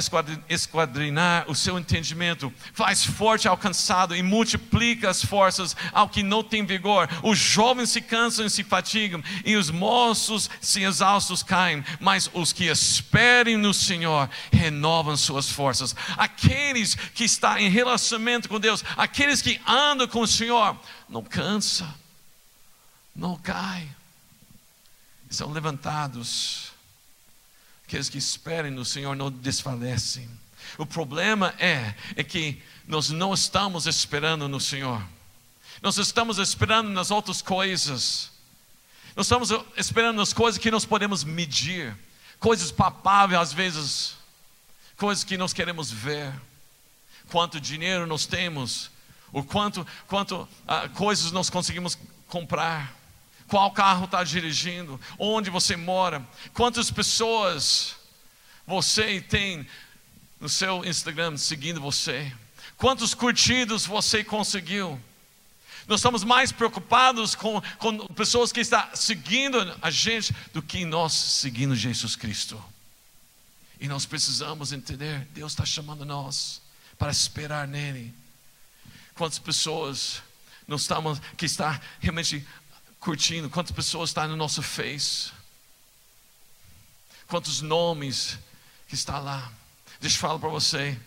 esquadrinar 0.47 1.49
o 1.49 1.55
seu 1.55 1.79
entendimento. 1.79 2.53
Faz 2.73 3.03
forte 3.03 3.47
ao 3.47 3.57
cansado 3.57 4.15
e 4.15 4.21
multiplica 4.21 5.09
as 5.09 5.23
forças 5.23 5.75
ao 5.91 6.07
que 6.07 6.21
não 6.21 6.43
tem 6.43 6.65
vigor. 6.65 7.09
Os 7.23 7.37
jovens 7.37 7.89
se 7.89 8.01
cansam 8.01 8.45
e 8.45 8.49
se 8.49 8.63
fatigam, 8.63 9.23
e 9.43 9.55
os 9.55 9.71
moços 9.71 10.49
se 10.61 10.83
exaustos 10.83 11.41
caem. 11.41 11.83
Mas 11.99 12.29
os 12.33 12.53
que 12.53 12.65
esperem 12.65 13.57
no 13.57 13.73
Senhor 13.73 14.29
renovam 14.51 15.17
suas 15.17 15.49
forças. 15.49 15.95
Aqueles 16.17 16.93
que 16.93 17.23
estão 17.23 17.57
em 17.57 17.69
relacionamento 17.69 18.47
com 18.47 18.59
Deus, 18.59 18.83
aqueles 18.95 19.41
que 19.41 19.59
andam 19.65 20.07
com 20.07 20.21
o 20.21 20.27
Senhor, 20.27 20.77
não 21.09 21.23
cansa, 21.23 21.91
não 23.15 23.35
cai, 23.37 23.87
são 25.29 25.51
levantados 25.51 26.74
Aqueles 27.87 28.09
que 28.09 28.17
esperem 28.17 28.71
no 28.71 28.83
Senhor 28.83 29.15
não 29.15 29.31
desfalecem. 29.31 30.27
O 30.77 30.85
problema 30.85 31.53
é, 31.59 31.93
é 32.15 32.23
que 32.23 32.61
nós 32.87 33.09
não 33.09 33.33
estamos 33.33 33.85
esperando 33.85 34.47
no 34.47 34.59
Senhor. 34.59 35.01
Nós 35.81 35.97
estamos 35.97 36.39
esperando 36.39 36.89
nas 36.89 37.11
outras 37.11 37.43
coisas. 37.43 38.31
Nós 39.15 39.27
estamos 39.27 39.51
esperando 39.77 40.17
nas 40.17 40.33
coisas 40.33 40.59
que 40.59 40.71
nós 40.71 40.83
podemos 40.83 41.23
medir, 41.23 41.95
coisas 42.39 42.71
palpáveis 42.71 43.39
às 43.39 43.53
vezes, 43.53 44.15
coisas 44.97 45.23
que 45.23 45.37
nós 45.37 45.53
queremos 45.53 45.91
ver. 45.91 46.33
Quanto 47.29 47.59
dinheiro 47.59 48.05
nós 48.05 48.25
temos, 48.25 48.91
o 49.31 49.43
quanto, 49.43 49.85
quanto 50.07 50.41
uh, 50.41 50.89
coisas 50.95 51.31
nós 51.31 51.49
conseguimos 51.49 51.97
comprar 52.27 52.95
qual 53.47 53.71
carro 53.71 54.05
está 54.05 54.23
dirigindo, 54.23 54.99
onde 55.19 55.49
você 55.49 55.75
mora, 55.75 56.25
quantas 56.53 56.89
pessoas 56.89 57.95
você 58.65 59.21
tem 59.21 59.67
no 60.39 60.49
seu 60.49 60.83
Instagram 60.83 61.37
seguindo 61.37 61.79
você, 61.79 62.31
quantos 62.77 63.13
curtidos 63.13 63.85
você 63.85 64.23
conseguiu. 64.23 64.99
Nós 65.87 65.99
estamos 65.99 66.23
mais 66.23 66.51
preocupados 66.51 67.35
com, 67.35 67.61
com 67.77 68.07
pessoas 68.07 68.51
que 68.51 68.59
estão 68.59 68.83
seguindo 68.95 69.57
a 69.81 69.91
gente 69.91 70.35
do 70.51 70.61
que 70.61 70.83
nós 70.83 71.13
seguindo 71.13 71.75
Jesus 71.75 72.15
Cristo. 72.15 72.63
E 73.79 73.87
nós 73.87 74.05
precisamos 74.05 74.71
entender, 74.71 75.27
Deus 75.33 75.51
está 75.51 75.65
chamando 75.65 76.03
nós 76.03 76.61
para 76.97 77.11
esperar 77.11 77.67
nele. 77.67 78.13
Quantas 79.13 79.37
pessoas 79.37 80.23
nós 80.67 80.81
estamos 80.81 81.21
que 81.37 81.45
está 81.45 81.79
realmente 81.99 82.45
curtindo? 83.05 83.51
Quantas 83.51 83.71
pessoas 83.71 84.09
estão 84.09 84.27
no 84.27 84.35
nosso 84.35 84.63
Face? 84.63 85.31
Quantos 87.27 87.61
nomes 87.61 88.39
que 88.87 88.95
está 88.95 89.19
lá? 89.19 89.51
Deixa 90.01 90.15
eu 90.17 90.21
falar 90.21 90.39
para 90.39 90.49
você. 90.49 90.99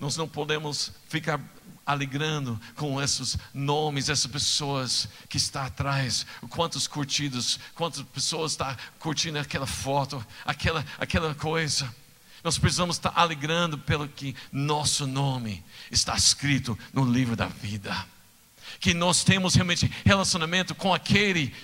Nós 0.00 0.16
não 0.16 0.28
podemos 0.28 0.90
ficar 1.08 1.40
alegrando 1.86 2.60
com 2.74 3.00
esses 3.00 3.38
nomes, 3.54 4.08
essas 4.08 4.30
pessoas 4.30 5.08
que 5.28 5.36
estão 5.36 5.62
atrás. 5.62 6.26
Quantos 6.50 6.88
curtidos, 6.88 7.60
quantas 7.76 8.02
pessoas 8.02 8.52
estão 8.52 8.76
curtindo 8.98 9.38
aquela 9.38 9.68
foto, 9.68 10.24
aquela, 10.44 10.84
aquela 10.98 11.32
coisa. 11.32 11.94
Nós 12.42 12.58
precisamos 12.58 12.96
estar 12.96 13.12
alegrando 13.14 13.78
pelo 13.78 14.08
que 14.08 14.34
nosso 14.50 15.06
nome 15.06 15.64
está 15.92 16.16
escrito 16.16 16.76
no 16.92 17.04
livro 17.04 17.36
da 17.36 17.46
vida. 17.46 18.17
Que 18.80 18.94
nós 18.94 19.24
temos 19.24 19.54
realmente 19.54 19.90
relacionamento 20.04 20.74
com 20.74 20.92
aquele 20.92 21.54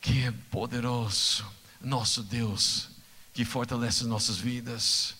que 0.00 0.24
é 0.24 0.32
poderoso, 0.50 1.44
nosso 1.80 2.22
Deus, 2.22 2.88
que 3.32 3.44
fortalece 3.44 4.04
nossas 4.04 4.36
vidas. 4.38 5.16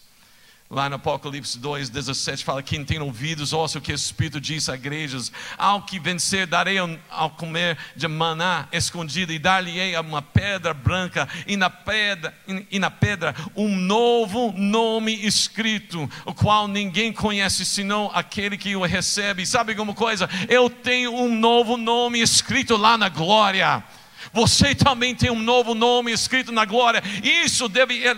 Lá 0.68 0.88
no 0.88 0.96
Apocalipse 0.96 1.60
2, 1.60 1.90
17 1.90 2.44
fala: 2.44 2.60
Quem 2.60 2.84
tem 2.84 2.98
ouvidos, 2.98 3.52
ouça 3.52 3.78
o 3.78 3.80
que 3.80 3.92
o 3.92 3.94
Espírito 3.94 4.40
diz 4.40 4.68
a 4.68 4.74
igrejas. 4.74 5.30
Ao 5.56 5.82
que 5.82 6.00
vencer, 6.00 6.44
darei 6.44 6.76
ao 7.08 7.30
comer 7.30 7.78
de 7.94 8.08
maná 8.08 8.66
escondido, 8.72 9.32
e 9.32 9.38
dar-lhe-ei 9.38 9.96
uma 9.96 10.20
pedra 10.20 10.74
branca, 10.74 11.28
e 11.46 11.56
na 11.56 11.70
pedra, 11.70 12.34
e 12.68 12.80
na 12.80 12.90
pedra 12.90 13.32
um 13.54 13.76
novo 13.76 14.52
nome 14.56 15.14
escrito, 15.24 16.10
o 16.24 16.34
qual 16.34 16.66
ninguém 16.66 17.12
conhece 17.12 17.64
senão 17.64 18.10
aquele 18.12 18.58
que 18.58 18.74
o 18.74 18.82
recebe. 18.82 19.46
Sabe 19.46 19.70
alguma 19.70 19.94
coisa? 19.94 20.28
Eu 20.48 20.68
tenho 20.68 21.14
um 21.14 21.32
novo 21.32 21.76
nome 21.76 22.20
escrito 22.20 22.76
lá 22.76 22.98
na 22.98 23.08
glória. 23.08 23.84
Você 24.32 24.74
também 24.74 25.14
tem 25.14 25.30
um 25.30 25.40
novo 25.40 25.74
nome 25.74 26.12
escrito 26.12 26.52
na 26.52 26.64
glória. 26.64 27.02
Isso 27.22 27.68
deve 27.68 28.06
eh, 28.06 28.14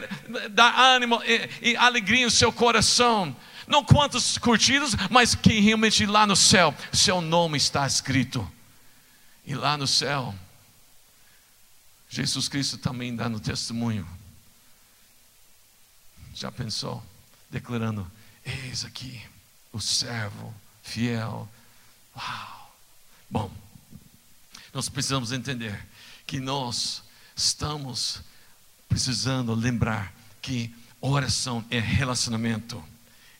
dar 0.50 0.78
ânimo 0.78 1.20
e, 1.60 1.76
alegria 1.76 2.24
no 2.24 2.30
seu 2.30 2.52
coração. 2.52 3.34
Não 3.66 3.84
quantos 3.84 4.38
curtidos, 4.38 4.94
mas 5.10 5.34
que 5.34 5.60
realmente 5.60 6.06
lá 6.06 6.26
no 6.26 6.34
céu, 6.34 6.74
seu 6.92 7.20
nome 7.20 7.56
está 7.58 7.86
escrito. 7.86 8.50
E 9.44 9.54
lá 9.54 9.76
no 9.76 9.86
céu, 9.86 10.34
Jesus 12.08 12.48
Cristo 12.48 12.78
também 12.78 13.14
dá 13.14 13.28
no 13.28 13.40
testemunho. 13.40 14.08
Já 16.34 16.50
pensou? 16.50 17.02
Declarando: 17.50 18.10
Eis 18.44 18.84
aqui 18.84 19.20
o 19.72 19.80
servo 19.80 20.54
fiel. 20.82 21.48
Uau! 22.16 22.74
Bom, 23.30 23.50
nós 24.78 24.88
precisamos 24.88 25.32
entender 25.32 25.76
que 26.24 26.38
nós 26.38 27.02
estamos 27.34 28.20
precisando 28.88 29.52
lembrar 29.52 30.14
que 30.40 30.72
oração 31.00 31.64
é 31.68 31.80
relacionamento. 31.80 32.80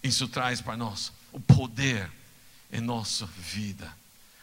Isso 0.02 0.26
traz 0.26 0.60
para 0.60 0.76
nós 0.76 1.12
o 1.30 1.38
poder 1.38 2.10
em 2.72 2.80
nossa 2.80 3.24
vida. 3.26 3.88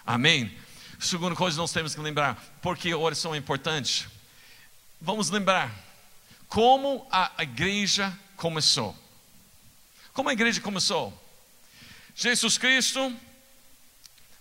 Amém? 0.06 0.58
Segunda 0.98 1.36
coisa 1.36 1.58
nós 1.58 1.74
temos 1.74 1.94
que 1.94 2.00
lembrar, 2.00 2.42
porque 2.62 2.92
a 2.92 2.98
oração 2.98 3.36
é 3.36 3.38
importante. 3.38 4.08
Vamos 5.02 5.30
lembrar 5.30 5.78
como 6.48 7.06
a 7.12 7.44
igreja 7.44 8.18
começou. 8.38 8.98
Como 10.14 10.30
a 10.30 10.34
igreja 10.34 10.62
começou? 10.62 11.12
Jesus 12.16 12.58
Cristo 12.58 13.14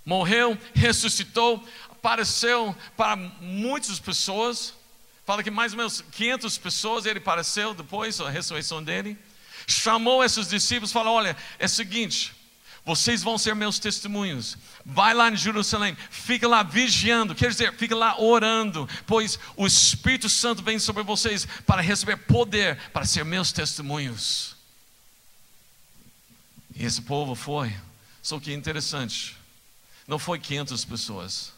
morreu, 0.04 0.58
ressuscitou, 0.74 1.66
apareceu 2.04 2.76
para 2.98 3.16
muitas 3.16 3.98
pessoas. 3.98 4.74
Fala 5.24 5.42
que 5.42 5.50
mais 5.50 5.72
ou 5.72 5.78
menos 5.78 6.02
500 6.12 6.58
pessoas 6.58 7.06
ele 7.06 7.18
apareceu 7.18 7.72
depois 7.72 8.18
da 8.18 8.28
ressurreição 8.28 8.84
dele. 8.84 9.16
Chamou 9.66 10.22
esses 10.22 10.48
discípulos 10.48 10.90
e 10.90 10.92
falou: 10.92 11.14
Olha, 11.14 11.34
é 11.58 11.64
o 11.64 11.68
seguinte, 11.68 12.34
vocês 12.84 13.22
vão 13.22 13.38
ser 13.38 13.54
meus 13.54 13.78
testemunhos. 13.78 14.58
Vai 14.84 15.14
lá 15.14 15.30
em 15.30 15.36
Jerusalém, 15.36 15.96
fica 16.10 16.46
lá 16.46 16.62
vigiando, 16.62 17.34
quer 17.34 17.48
dizer, 17.48 17.74
fica 17.74 17.96
lá 17.96 18.20
orando, 18.20 18.86
pois 19.06 19.38
o 19.56 19.66
Espírito 19.66 20.28
Santo 20.28 20.62
vem 20.62 20.78
sobre 20.78 21.02
vocês 21.02 21.48
para 21.66 21.80
receber 21.80 22.18
poder 22.18 22.78
para 22.92 23.06
ser 23.06 23.24
meus 23.24 23.50
testemunhos. 23.50 24.54
E 26.76 26.84
esse 26.84 27.00
povo 27.00 27.34
foi. 27.34 27.74
Só 28.22 28.38
que 28.38 28.52
interessante, 28.52 29.36
não 30.06 30.18
foi 30.18 30.38
500 30.38 30.84
pessoas 30.84 31.54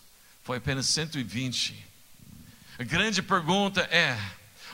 foi 0.47 0.59
apenas 0.59 0.87
120. 0.87 1.75
A 2.79 2.85
grande 2.85 3.21
pergunta 3.21 3.81
é: 3.91 4.17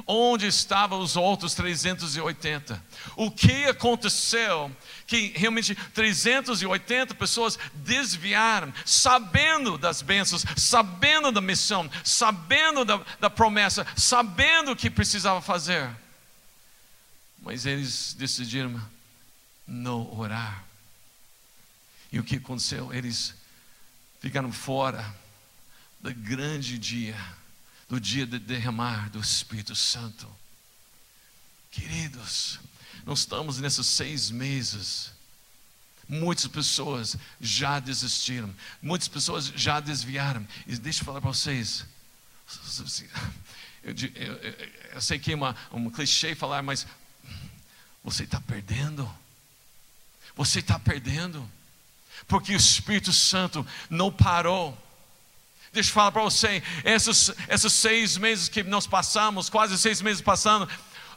onde 0.06 0.46
estavam 0.46 1.00
os 1.00 1.16
outros 1.16 1.54
380? 1.54 2.84
O 3.16 3.30
que 3.30 3.64
aconteceu 3.64 4.70
que 5.06 5.32
realmente 5.34 5.74
380 5.74 7.14
pessoas 7.14 7.58
desviaram, 7.72 8.70
sabendo 8.84 9.78
das 9.78 10.02
bênçãos, 10.02 10.44
sabendo 10.58 11.32
da 11.32 11.40
missão, 11.40 11.90
sabendo 12.04 12.84
da, 12.84 13.00
da 13.18 13.30
promessa, 13.30 13.86
sabendo 13.96 14.72
o 14.72 14.76
que 14.76 14.90
precisava 14.90 15.40
fazer, 15.40 15.88
mas 17.40 17.64
eles 17.64 18.12
decidiram 18.12 18.78
não 19.66 20.14
orar. 20.18 20.66
E 22.12 22.18
o 22.18 22.24
que 22.24 22.36
aconteceu? 22.36 22.92
Eles 22.92 23.34
ficaram 24.20 24.52
fora 24.52 25.21
do 26.02 26.12
grande 26.12 26.76
dia, 26.78 27.16
do 27.88 28.00
dia 28.00 28.26
de 28.26 28.38
derramar 28.38 29.08
do 29.10 29.20
Espírito 29.20 29.76
Santo. 29.76 30.28
Queridos, 31.70 32.58
nós 33.06 33.20
estamos 33.20 33.58
nesses 33.58 33.86
seis 33.86 34.30
meses. 34.30 35.12
Muitas 36.08 36.46
pessoas 36.48 37.16
já 37.40 37.78
desistiram, 37.78 38.52
muitas 38.82 39.08
pessoas 39.08 39.46
já 39.54 39.78
desviaram. 39.78 40.46
E 40.66 40.76
deixa 40.76 41.00
eu 41.00 41.04
falar 41.04 41.20
para 41.20 41.30
vocês. 41.30 41.86
Eu, 43.82 43.94
eu, 44.14 44.32
eu, 44.34 44.68
eu 44.94 45.00
sei 45.00 45.18
que 45.18 45.32
é 45.32 45.34
uma, 45.34 45.56
um 45.72 45.88
clichê 45.88 46.34
falar, 46.34 46.62
mas 46.62 46.86
você 48.02 48.24
está 48.24 48.40
perdendo. 48.40 49.08
Você 50.34 50.58
está 50.58 50.78
perdendo. 50.78 51.48
Porque 52.26 52.52
o 52.52 52.56
Espírito 52.56 53.12
Santo 53.12 53.66
não 53.88 54.10
parou 54.12 54.76
Deixa 55.72 55.88
eu 55.88 55.94
falar 55.94 56.12
para 56.12 56.22
você, 56.22 56.62
esses, 56.84 57.32
esses 57.48 57.72
seis 57.72 58.18
meses 58.18 58.46
que 58.46 58.62
nós 58.62 58.86
passamos, 58.86 59.48
quase 59.48 59.78
seis 59.78 60.02
meses 60.02 60.20
passando, 60.20 60.68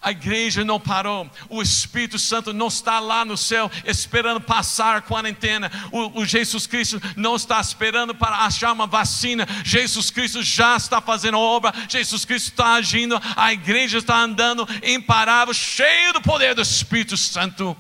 a 0.02 0.12
igreja 0.12 0.64
não 0.64 0.80
parou, 0.80 1.30
o 1.50 1.62
Espírito 1.62 2.18
Santo 2.18 2.54
não 2.54 2.68
está 2.68 3.00
lá 3.00 3.26
no 3.26 3.36
céu 3.36 3.70
esperando 3.84 4.40
passar 4.40 4.96
a 4.96 5.02
quarentena, 5.02 5.70
o, 5.92 6.22
o, 6.22 6.26
Jesus 6.26 6.68
Cristo 6.68 7.02
não 7.18 7.36
está 7.36 7.60
esperando 7.60 8.16
para 8.16 8.46
achar 8.46 8.72
uma 8.72 8.88
vacina, 8.88 9.46
Jesus 9.66 10.10
Cristo 10.10 10.42
já 10.42 10.78
está 10.78 11.02
fazendo 11.02 11.38
obra, 11.38 11.74
Jesus 11.90 12.24
Cristo 12.24 12.52
está 12.52 12.76
agindo, 12.76 13.20
a 13.36 13.52
igreja 13.52 13.98
está 13.98 14.20
andando 14.20 14.66
imparável, 14.84 15.54
cheio 15.54 16.14
do 16.14 16.22
poder 16.22 16.56
do 16.56 16.62
Espírito 16.62 17.18
Santo. 17.18 17.76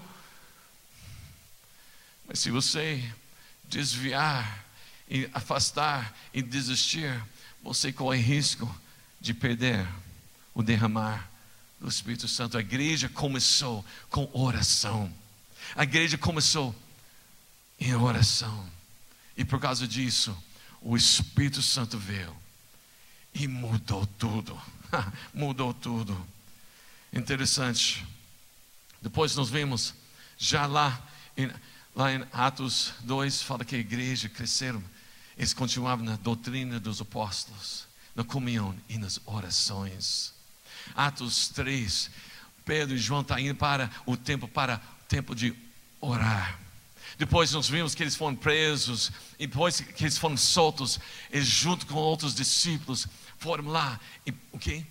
Mas 2.27 2.39
se 2.39 2.51
você 2.51 3.01
desviar, 3.63 4.64
e 5.09 5.29
afastar 5.33 6.15
e 6.33 6.41
desistir, 6.41 7.21
você 7.61 7.91
corre 7.91 8.19
risco 8.19 8.73
de 9.19 9.33
perder 9.33 9.87
o 10.53 10.63
derramar 10.63 11.29
do 11.79 11.87
Espírito 11.87 12.27
Santo. 12.27 12.57
A 12.57 12.61
igreja 12.61 13.09
começou 13.09 13.85
com 14.09 14.29
oração. 14.33 15.11
A 15.75 15.83
igreja 15.83 16.17
começou 16.17 16.75
em 17.79 17.93
oração. 17.95 18.69
E 19.37 19.43
por 19.43 19.59
causa 19.59 19.87
disso, 19.87 20.35
o 20.81 20.95
Espírito 20.95 21.61
Santo 21.61 21.97
veio 21.97 22.35
e 23.33 23.47
mudou 23.47 24.05
tudo. 24.05 24.59
mudou 25.33 25.73
tudo. 25.73 26.25
Interessante. 27.11 28.05
Depois 29.01 29.35
nós 29.35 29.49
vimos 29.49 29.93
já 30.37 30.65
lá 30.65 31.01
em, 31.37 31.51
lá 31.95 32.11
em 32.13 32.25
Atos 32.31 32.93
2, 33.01 33.41
fala 33.41 33.65
que 33.65 33.75
a 33.75 33.79
igreja 33.79 34.29
cresceram 34.29 34.83
eles 35.37 35.53
continuavam 35.53 36.05
na 36.05 36.15
doutrina 36.15 36.79
dos 36.79 37.01
apóstolos, 37.01 37.87
na 38.15 38.23
comunhão 38.23 38.75
e 38.87 38.97
nas 38.97 39.19
orações. 39.25 40.33
Atos 40.95 41.49
3, 41.49 42.09
Pedro 42.63 42.95
e 42.95 42.99
João 42.99 43.21
estão 43.21 43.37
indo 43.39 43.55
para 43.55 43.89
o 44.05 44.15
tempo 44.15 44.47
para 44.47 44.77
o 44.77 45.05
tempo 45.07 45.35
de 45.35 45.53
orar. 45.99 46.59
Depois 47.17 47.51
nós 47.51 47.69
vimos 47.69 47.95
que 47.95 48.03
eles 48.03 48.15
foram 48.15 48.35
presos, 48.35 49.11
e 49.39 49.47
depois 49.47 49.79
que 49.79 50.03
eles 50.03 50.17
foram 50.17 50.35
soltos, 50.35 50.99
eles 51.31 51.47
junto 51.47 51.85
com 51.85 51.95
outros 51.95 52.35
discípulos 52.35 53.07
foram 53.37 53.67
lá 53.67 53.99
e 54.25 54.33
o 54.51 54.59
que? 54.59 54.85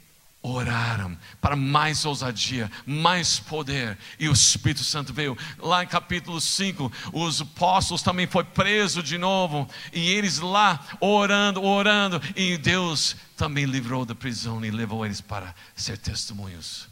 Oraram 0.44 1.16
para 1.40 1.56
mais 1.56 2.04
ousadia, 2.04 2.70
mais 2.84 3.40
poder, 3.40 3.96
e 4.18 4.28
o 4.28 4.32
Espírito 4.32 4.84
Santo 4.84 5.12
veio. 5.12 5.36
Lá 5.58 5.82
em 5.82 5.86
capítulo 5.86 6.38
5, 6.38 6.92
os 7.14 7.40
apóstolos 7.40 8.02
também 8.02 8.26
foi 8.26 8.44
preso 8.44 9.02
de 9.02 9.16
novo, 9.16 9.68
e 9.90 10.10
eles 10.10 10.38
lá 10.38 10.78
orando, 11.00 11.64
orando, 11.64 12.20
e 12.36 12.58
Deus 12.58 13.16
também 13.38 13.64
livrou 13.64 14.04
da 14.04 14.14
prisão 14.14 14.62
e 14.62 14.70
levou 14.70 15.06
eles 15.06 15.22
para 15.22 15.54
ser 15.74 15.96
testemunhos. 15.96 16.88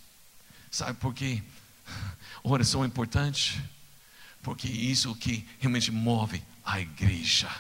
Sabe 0.71 0.99
por 0.99 1.13
quê? 1.13 1.43
Oração 2.43 2.83
é 2.83 2.87
importante, 2.87 3.63
porque 4.43 4.67
isso 4.67 5.15
que 5.15 5.47
realmente 5.61 5.91
move 5.91 6.43
a 6.65 6.81
igreja. 6.81 7.51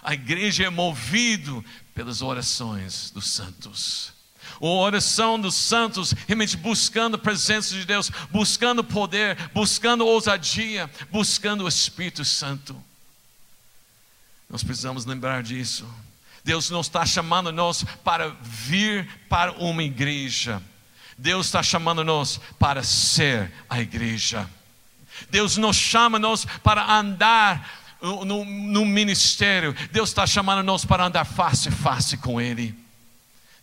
A 0.00 0.14
igreja 0.14 0.64
é 0.64 0.70
movido 0.70 1.64
pelas 1.92 2.22
orações 2.22 3.10
dos 3.10 3.28
santos. 3.28 4.11
A 4.60 4.66
oração 4.66 5.40
dos 5.40 5.54
santos, 5.54 6.12
realmente 6.26 6.56
buscando 6.56 7.14
a 7.16 7.18
presença 7.18 7.74
de 7.74 7.84
Deus, 7.84 8.10
buscando 8.30 8.82
poder, 8.82 9.36
buscando 9.54 10.06
ousadia, 10.06 10.90
buscando 11.10 11.64
o 11.64 11.68
Espírito 11.68 12.24
Santo. 12.24 12.76
Nós 14.48 14.62
precisamos 14.62 15.06
lembrar 15.06 15.42
disso. 15.42 15.86
Deus 16.44 16.70
não 16.70 16.80
está 16.80 17.06
chamando 17.06 17.52
nós 17.52 17.84
para 18.04 18.28
vir 18.42 19.08
para 19.28 19.52
uma 19.52 19.82
igreja. 19.82 20.62
Deus 21.16 21.46
está 21.46 21.62
chamando 21.62 22.04
nós 22.04 22.40
para 22.58 22.82
ser 22.82 23.52
a 23.70 23.80
igreja. 23.80 24.48
Deus 25.30 25.56
não 25.56 25.72
chama 25.72 26.18
nós 26.18 26.44
para 26.62 26.92
andar 26.92 27.82
no, 28.00 28.44
no 28.44 28.84
ministério. 28.84 29.74
Deus 29.92 30.10
está 30.10 30.26
chamando 30.26 30.62
nós 30.62 30.84
para 30.84 31.04
andar 31.04 31.24
face 31.24 31.68
a 31.68 31.72
face 31.72 32.16
com 32.16 32.40
Ele. 32.40 32.74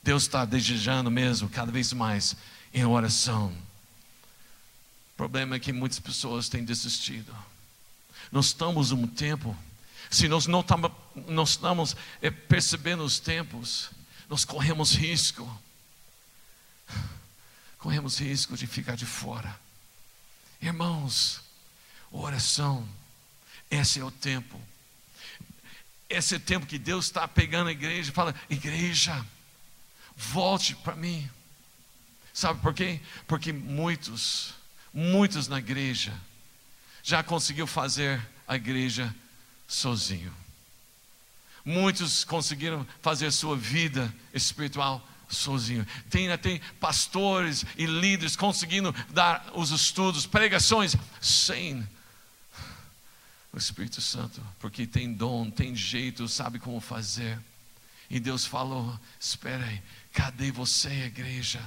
Deus 0.10 0.24
está 0.24 0.44
desejando 0.44 1.12
mesmo, 1.12 1.48
cada 1.48 1.72
vez 1.72 1.94
mais, 1.94 2.36
em 2.74 2.84
oração. 2.84 3.56
O 5.14 5.16
problema 5.16 5.56
é 5.56 5.60
que 5.60 5.72
muitas 5.72 6.00
pessoas 6.00 6.50
têm 6.50 6.66
desistido. 6.66 7.32
Nós 8.32 8.48
estamos 8.48 8.92
um 8.92 9.06
tempo, 9.06 9.56
se 10.10 10.28
nós 10.28 10.48
não 10.48 10.62
estamos, 10.62 10.92
não 11.28 11.44
estamos 11.44 11.96
é, 12.24 12.32
percebendo 12.32 13.04
os 13.04 13.20
tempos, 13.20 13.92
nós 14.28 14.44
corremos 14.44 14.96
risco. 14.96 15.48
Corremos 17.78 18.20
risco 18.20 18.58
de 18.58 18.66
ficar 18.66 18.96
de 18.96 19.06
fora. 19.06 19.56
Irmãos, 20.60 21.40
oração, 22.10 22.90
esse 23.70 24.00
é 24.00 24.04
o 24.04 24.10
tempo. 24.10 24.60
Esse 26.10 26.34
é 26.34 26.38
o 26.38 26.42
tempo 26.42 26.66
que 26.66 26.80
Deus 26.80 27.06
está 27.06 27.28
pegando 27.28 27.68
a 27.68 27.72
igreja 27.72 28.10
e 28.10 28.14
fala: 28.14 28.34
igreja, 28.50 29.24
volte 30.20 30.76
para 30.76 30.96
mim. 30.96 31.30
Sabe 32.34 32.60
por 32.62 32.74
quê? 32.74 33.00
Porque 33.26 33.54
muitos, 33.54 34.54
muitos 34.94 35.48
na 35.48 35.58
igreja 35.58 36.14
já 37.02 37.24
conseguiu 37.24 37.66
fazer 37.66 38.22
a 38.46 38.56
igreja 38.56 39.14
sozinho. 39.68 40.34
Muitos 41.64 42.24
conseguiram 42.24 42.86
fazer 43.02 43.32
sua 43.32 43.56
vida 43.56 44.14
espiritual 44.34 45.06
sozinho. 45.30 45.88
Tem, 46.10 46.36
tem 46.38 46.60
pastores 46.80 47.66
e 47.78 47.86
líderes 47.86 48.36
conseguindo 48.36 48.94
dar 49.10 49.52
os 49.54 49.72
estudos, 49.72 50.26
pregações 50.26 50.96
sem 51.22 51.88
o 53.52 53.58
Espírito 53.58 54.02
Santo, 54.02 54.46
porque 54.60 54.86
tem 54.86 55.14
dom, 55.14 55.50
tem 55.50 55.76
jeito, 55.76 56.28
sabe 56.28 56.60
como 56.60 56.80
fazer. 56.80 57.40
E 58.10 58.20
Deus 58.20 58.46
falou: 58.46 58.98
espera 59.20 59.64
aí, 59.64 59.82
cadê 60.14 60.52
você, 60.52 61.06
igreja? 61.06 61.62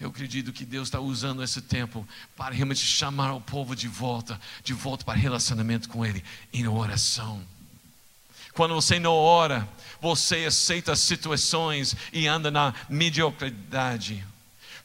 Eu 0.00 0.10
acredito 0.10 0.52
que 0.52 0.64
Deus 0.64 0.88
está 0.88 1.00
usando 1.00 1.42
esse 1.42 1.60
tempo 1.60 2.06
para 2.36 2.54
realmente 2.54 2.84
chamar 2.84 3.32
o 3.34 3.40
povo 3.40 3.74
de 3.74 3.88
volta, 3.88 4.40
de 4.62 4.72
volta 4.72 5.04
para 5.04 5.18
relacionamento 5.18 5.88
com 5.88 6.06
Ele, 6.06 6.24
em 6.52 6.68
oração. 6.68 7.44
Quando 8.54 8.74
você 8.74 8.98
não 8.98 9.12
ora, 9.12 9.68
você 10.00 10.44
aceita 10.44 10.94
situações 10.94 11.96
e 12.12 12.26
anda 12.26 12.50
na 12.50 12.74
mediocridade. 12.88 14.24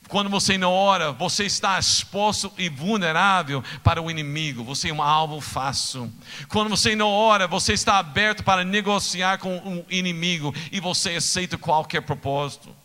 Quando 0.08 0.30
você 0.30 0.58
não 0.58 0.72
ora, 0.72 1.12
você 1.12 1.46
está 1.46 1.80
exposto 1.80 2.52
e 2.58 2.70
vulnerável 2.70 3.64
para 3.84 4.02
o 4.02 4.12
inimigo, 4.12 4.64
você 4.64 4.90
é 4.90 4.94
um 4.94 5.02
alvo 5.02 5.40
fácil. 5.42 6.12
Quando 6.50 6.70
você 6.70 6.96
não 6.96 7.10
ora, 7.10 7.48
você 7.48 7.74
está 7.74 7.98
aberto 7.98 8.44
para 8.44 8.64
negociar 8.64 9.38
com 9.38 9.58
o 9.58 9.86
inimigo 9.90 10.54
e 10.72 10.80
você 10.80 11.12
aceita 11.12 11.58
qualquer 11.58 12.02
propósito. 12.02 12.76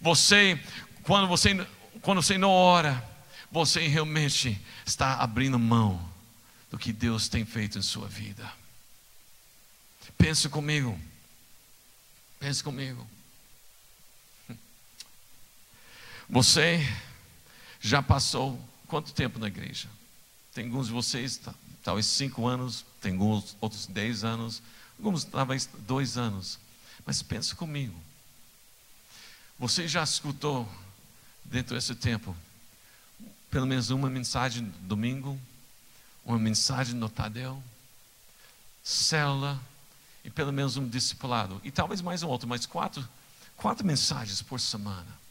Você, 0.00 0.60
quando 1.02 1.26
você, 1.26 1.66
quando 2.02 2.22
você 2.22 2.36
não 2.36 2.50
ora, 2.50 3.02
você 3.50 3.86
realmente 3.88 4.60
está 4.84 5.14
abrindo 5.14 5.58
mão 5.58 6.00
do 6.70 6.78
que 6.78 6.92
Deus 6.92 7.28
tem 7.28 7.44
feito 7.44 7.78
em 7.78 7.82
sua 7.82 8.06
vida. 8.06 8.50
Pense 10.18 10.48
comigo. 10.48 10.98
Pense 12.38 12.62
comigo. 12.62 13.13
Você 16.28 16.80
já 17.80 18.02
passou 18.02 18.58
quanto 18.86 19.12
tempo 19.12 19.38
na 19.38 19.48
igreja? 19.48 19.88
Tem 20.54 20.66
alguns 20.66 20.86
de 20.86 20.92
vocês, 20.92 21.40
talvez 21.82 22.06
cinco 22.06 22.46
anos, 22.46 22.84
tem 23.00 23.12
alguns 23.12 23.56
outros 23.60 23.86
dez 23.86 24.24
anos, 24.24 24.62
alguns 24.98 25.24
talvez 25.24 25.68
dois 25.80 26.16
anos. 26.16 26.58
Mas 27.04 27.22
pense 27.22 27.54
comigo. 27.54 27.94
Você 29.58 29.86
já 29.86 30.02
escutou 30.02 30.68
dentro 31.44 31.74
desse 31.74 31.94
tempo 31.94 32.34
pelo 33.50 33.66
menos 33.66 33.90
uma 33.90 34.10
mensagem 34.10 34.64
domingo, 34.80 35.38
uma 36.24 36.38
mensagem 36.38 36.96
no 36.96 37.08
Tadel, 37.08 37.62
célula 38.82 39.60
e 40.24 40.30
pelo 40.30 40.52
menos 40.52 40.76
um 40.76 40.88
discipulado. 40.88 41.60
E 41.62 41.70
talvez 41.70 42.00
mais 42.00 42.24
um 42.24 42.28
outro, 42.28 42.48
mas 42.48 42.66
quatro, 42.66 43.06
quatro 43.56 43.86
mensagens 43.86 44.42
por 44.42 44.58
semana. 44.58 45.23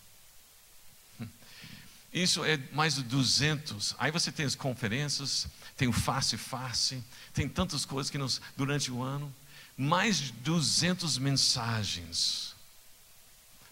Isso 2.13 2.45
é 2.45 2.60
mais 2.71 2.95
de 2.95 3.04
200. 3.04 3.95
Aí 3.97 4.12
você 4.12 4.32
tem 4.32 4.45
as 4.45 4.54
conferências, 4.54 5.47
tem 5.76 5.88
o 5.88 5.93
face 5.93 6.38
face, 6.38 7.04
tem 7.34 7.49
tantas 7.49 7.86
coisas 7.86 8.12
que 8.12 8.17
nos, 8.17 8.39
durante 8.56 8.91
o 8.91 9.02
ano, 9.02 9.34
mais 9.76 10.17
de 10.17 10.32
200 10.34 11.17
mensagens 11.17 12.54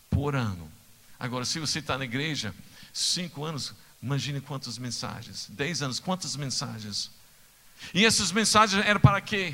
por 0.09 0.35
ano. 0.35 0.69
Agora, 1.19 1.45
se 1.45 1.59
você 1.59 1.79
está 1.79 1.99
na 1.99 2.05
igreja, 2.05 2.53
cinco 2.91 3.45
anos, 3.45 3.75
imagine 4.01 4.41
quantas 4.41 4.79
mensagens. 4.79 5.45
Dez 5.49 5.83
anos, 5.83 5.99
quantas 5.99 6.35
mensagens? 6.35 7.11
E 7.93 8.05
essas 8.05 8.31
mensagens 8.31 8.83
eram 8.83 8.99
para 8.99 9.21
quê? 9.21 9.53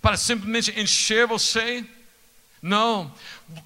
Para 0.00 0.16
simplesmente 0.16 0.78
encher 0.78 1.26
você? 1.26 1.88
Não, 2.60 3.14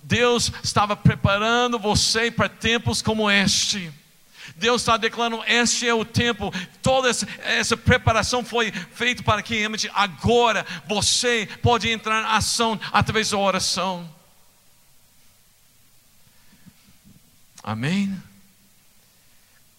Deus 0.03 0.53
estava 0.63 0.95
preparando 0.95 1.79
você 1.79 2.31
para 2.31 2.51
tempos 2.51 3.01
como 3.01 3.31
este. 3.31 3.91
Deus 4.61 4.83
está 4.83 4.99
declarando: 4.99 5.43
este 5.47 5.89
é 5.89 5.95
o 5.95 6.05
tempo, 6.05 6.53
toda 6.83 7.09
essa, 7.09 7.77
preparação 7.77 8.45
foi 8.45 8.71
feita 8.71 9.23
para 9.23 9.43
que 9.43 9.57
realmente 9.57 9.91
agora 9.95 10.67
você 10.87 11.49
pode 11.63 11.89
entrar 11.89 12.23
em 12.23 12.37
ação 12.37 12.79
através 12.93 13.31
da 13.31 13.39
oração. 13.39 14.09
Amém? 17.63 18.23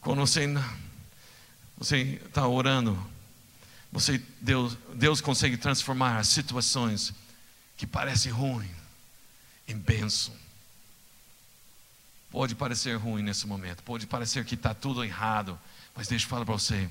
Quando 0.01 0.19
você 0.19 0.47
você 1.77 2.19
está 2.25 2.47
orando, 2.47 2.97
você 3.91 4.19
Deus 4.39 4.75
Deus 4.95 5.21
consegue 5.21 5.57
transformar 5.57 6.17
as 6.17 6.27
situações 6.27 7.13
que 7.77 7.85
parecem 7.85 8.31
ruins 8.31 8.69
em 9.67 9.77
bênção. 9.77 10.40
Pode 12.31 12.55
parecer 12.55 12.95
ruim 12.95 13.21
nesse 13.21 13.45
momento, 13.45 13.83
pode 13.83 14.07
parecer 14.07 14.45
que 14.45 14.55
está 14.55 14.73
tudo 14.73 15.03
errado, 15.03 15.59
mas 15.93 16.07
deixa 16.07 16.25
eu 16.25 16.29
falar 16.29 16.45
para 16.45 16.53
você: 16.53 16.89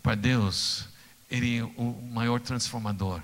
para 0.00 0.14
Deus, 0.14 0.86
Ele 1.28 1.58
é 1.58 1.64
o 1.64 2.00
maior 2.12 2.40
transformador 2.40 3.20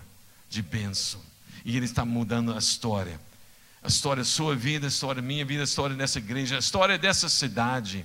de 0.51 0.61
bênção, 0.61 1.21
e 1.65 1.77
Ele 1.77 1.87
está 1.87 2.05
mudando 2.05 2.53
a 2.53 2.59
história. 2.59 3.21
A 3.81 3.87
história 3.87 4.25
da 4.25 4.29
sua 4.29 4.57
vida, 4.57 4.87
a 4.87 4.89
história 4.89 5.23
da 5.23 5.27
minha 5.27 5.45
vida, 5.45 5.63
a 5.63 5.65
história 5.65 5.95
dessa 5.95 6.19
igreja, 6.19 6.57
a 6.57 6.59
história 6.59 6.99
dessa 6.99 7.29
cidade. 7.29 8.05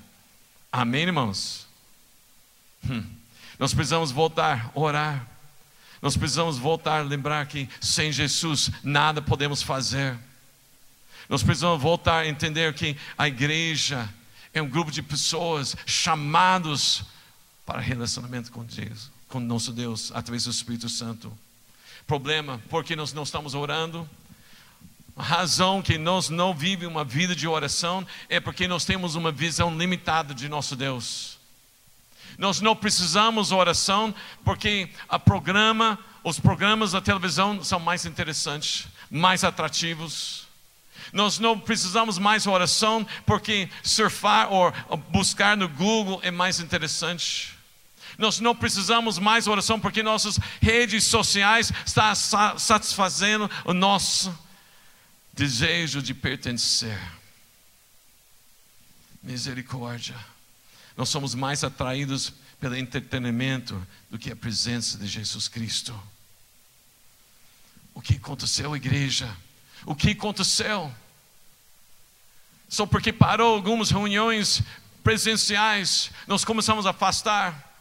Amém, 0.72 1.02
irmãos? 1.02 1.66
Hum. 2.88 3.04
Nós 3.58 3.74
precisamos 3.74 4.12
voltar, 4.12 4.72
orar. 4.76 5.28
Nós 6.00 6.16
precisamos 6.16 6.60
voltar, 6.60 7.04
lembrar 7.04 7.48
que 7.48 7.68
sem 7.82 8.12
Jesus 8.12 8.70
nada 8.84 9.20
podemos 9.20 9.64
fazer. 9.64 10.16
Nós 11.34 11.42
precisamos 11.42 11.82
voltar 11.82 12.20
a 12.20 12.28
entender 12.28 12.72
que 12.76 12.96
a 13.18 13.28
igreja 13.28 14.08
é 14.54 14.62
um 14.62 14.70
grupo 14.70 14.92
de 14.92 15.02
pessoas 15.02 15.76
chamados 15.84 17.06
para 17.66 17.82
relacionamento 17.82 18.52
com 18.52 18.64
Deus, 18.64 19.10
com 19.28 19.40
nosso 19.40 19.74
Deus, 19.74 20.12
através 20.14 20.44
do 20.44 20.52
Espírito 20.52 20.88
Santo. 20.88 21.36
Problema, 22.06 22.62
porque 22.70 22.96
nós 22.96 23.14
não 23.14 23.24
estamos 23.24 23.56
orando? 23.56 24.08
A 25.18 25.24
razão 25.24 25.82
que 25.82 25.98
nós 25.98 26.30
não 26.30 26.54
vivemos 26.54 26.94
uma 26.94 27.04
vida 27.04 27.36
de 27.36 27.48
oração 27.48 28.06
é 28.30 28.40
porque 28.40 28.68
nós 28.68 28.86
temos 28.86 29.16
uma 29.16 29.32
visão 29.32 29.76
limitada 29.76 30.36
de 30.36 30.48
nosso 30.48 30.76
Deus. 30.76 31.40
Nós 32.38 32.62
não 32.62 32.76
precisamos 32.76 33.52
oração 33.52 34.14
porque 34.46 34.88
a 35.10 35.18
programa, 35.18 35.98
os 36.24 36.40
programas 36.40 36.92
da 36.92 37.02
televisão 37.02 37.64
são 37.64 37.80
mais 37.80 38.06
interessantes, 38.06 38.86
mais 39.10 39.44
atrativos. 39.44 40.43
Nós 41.14 41.38
não 41.38 41.60
precisamos 41.60 42.18
mais 42.18 42.48
oração 42.48 43.08
porque 43.24 43.70
surfar 43.84 44.52
ou 44.52 44.74
buscar 45.10 45.56
no 45.56 45.70
Google 45.70 46.20
é 46.24 46.32
mais 46.32 46.60
interessante. 46.60 47.56
Nós 48.18 48.40
não 48.40 48.56
precisamos 48.56 49.20
mais 49.20 49.48
oração 49.48 49.80
porque 49.80 50.02
nossas 50.02 50.40
redes 50.60 51.04
sociais 51.04 51.72
estão 51.86 52.16
satisfazendo 52.58 53.50
o 53.64 53.74
nosso 53.74 54.36
desejo 55.32 56.02
de 56.02 56.16
pertencer. 56.16 57.00
Misericórdia. 59.22 60.16
Nós 60.98 61.10
somos 61.10 61.36
mais 61.36 61.64
atraídos 61.64 62.34
pelo 62.60 62.76
entretenimento 62.76 63.86
do 64.10 64.18
que 64.18 64.32
a 64.32 64.36
presença 64.36 64.98
de 64.98 65.06
Jesus 65.06 65.48
Cristo. 65.48 65.98
O 67.94 68.02
que 68.02 68.16
aconteceu, 68.16 68.76
igreja? 68.76 69.36
O 69.86 69.96
que 69.96 70.12
aconteceu? 70.12 70.94
Só 72.74 72.88
porque 72.88 73.14
parou 73.14 73.54
algumas 73.54 73.92
reuniões 73.92 74.64
presenciais, 75.04 76.10
nós 76.26 76.44
começamos 76.44 76.88
a 76.88 76.90
afastar. 76.90 77.72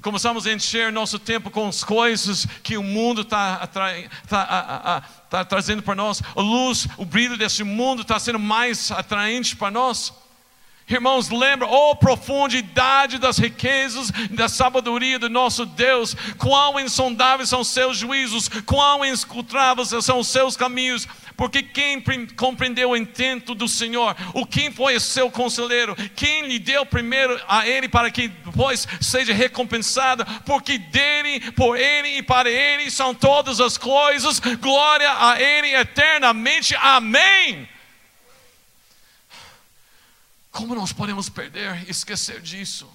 Começamos 0.00 0.46
a 0.46 0.52
encher 0.54 0.90
nosso 0.90 1.18
tempo 1.18 1.50
com 1.50 1.68
as 1.68 1.84
coisas 1.84 2.46
que 2.62 2.78
o 2.78 2.82
mundo 2.82 3.20
está 3.20 3.66
tá, 3.66 5.02
tá 5.28 5.44
trazendo 5.44 5.82
para 5.82 5.94
nós. 5.94 6.22
A 6.34 6.40
luz, 6.40 6.88
o 6.96 7.04
brilho 7.04 7.36
desse 7.36 7.62
mundo 7.62 8.00
está 8.00 8.18
sendo 8.18 8.38
mais 8.38 8.90
atraente 8.90 9.54
para 9.54 9.70
nós. 9.70 10.14
Irmãos, 10.88 11.30
lembra, 11.30 11.66
oh 11.68 11.94
profundidade 11.94 13.18
das 13.18 13.38
riquezas, 13.38 14.10
da 14.30 14.48
sabedoria 14.48 15.18
do 15.18 15.30
nosso 15.30 15.64
Deus, 15.64 16.16
quão 16.36 16.80
insondáveis 16.80 17.48
são 17.48 17.62
seus 17.62 17.96
juízos, 17.96 18.48
quão 18.66 19.04
inescrutáveis 19.04 19.90
são 20.02 20.18
os 20.18 20.28
seus 20.28 20.56
caminhos, 20.56 21.06
porque 21.36 21.62
quem 21.62 22.02
compreendeu 22.36 22.90
o 22.90 22.96
intento 22.96 23.54
do 23.54 23.68
Senhor, 23.68 24.16
o 24.34 24.46
quem 24.46 24.70
foi 24.72 24.98
seu 25.00 25.30
conselheiro, 25.30 25.96
quem 26.14 26.46
lhe 26.46 26.58
deu 26.58 26.84
primeiro 26.84 27.40
a 27.48 27.66
ele 27.66 27.88
para 27.88 28.10
que 28.10 28.28
depois 28.28 28.86
seja 29.00 29.32
recompensado, 29.32 30.24
porque 30.44 30.78
dele, 30.78 31.52
por 31.52 31.76
ele 31.76 32.18
e 32.18 32.22
para 32.22 32.50
ele 32.50 32.90
são 32.90 33.14
todas 33.14 33.60
as 33.60 33.76
coisas, 33.78 34.38
glória 34.38 35.10
a 35.10 35.40
ele 35.40 35.74
eternamente, 35.74 36.74
amém. 36.76 37.68
Como 40.50 40.74
nós 40.74 40.92
podemos 40.92 41.28
perder, 41.28 41.88
esquecer 41.88 42.40
disso? 42.40 42.88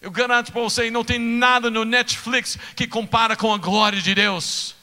Eu 0.00 0.10
garanto 0.10 0.50
para 0.50 0.62
você, 0.62 0.90
não 0.90 1.04
tem 1.04 1.18
nada 1.18 1.70
no 1.70 1.84
Netflix 1.84 2.58
que 2.74 2.88
compara 2.88 3.36
com 3.36 3.54
a 3.54 3.58
glória 3.58 4.02
de 4.02 4.14
Deus. 4.14 4.74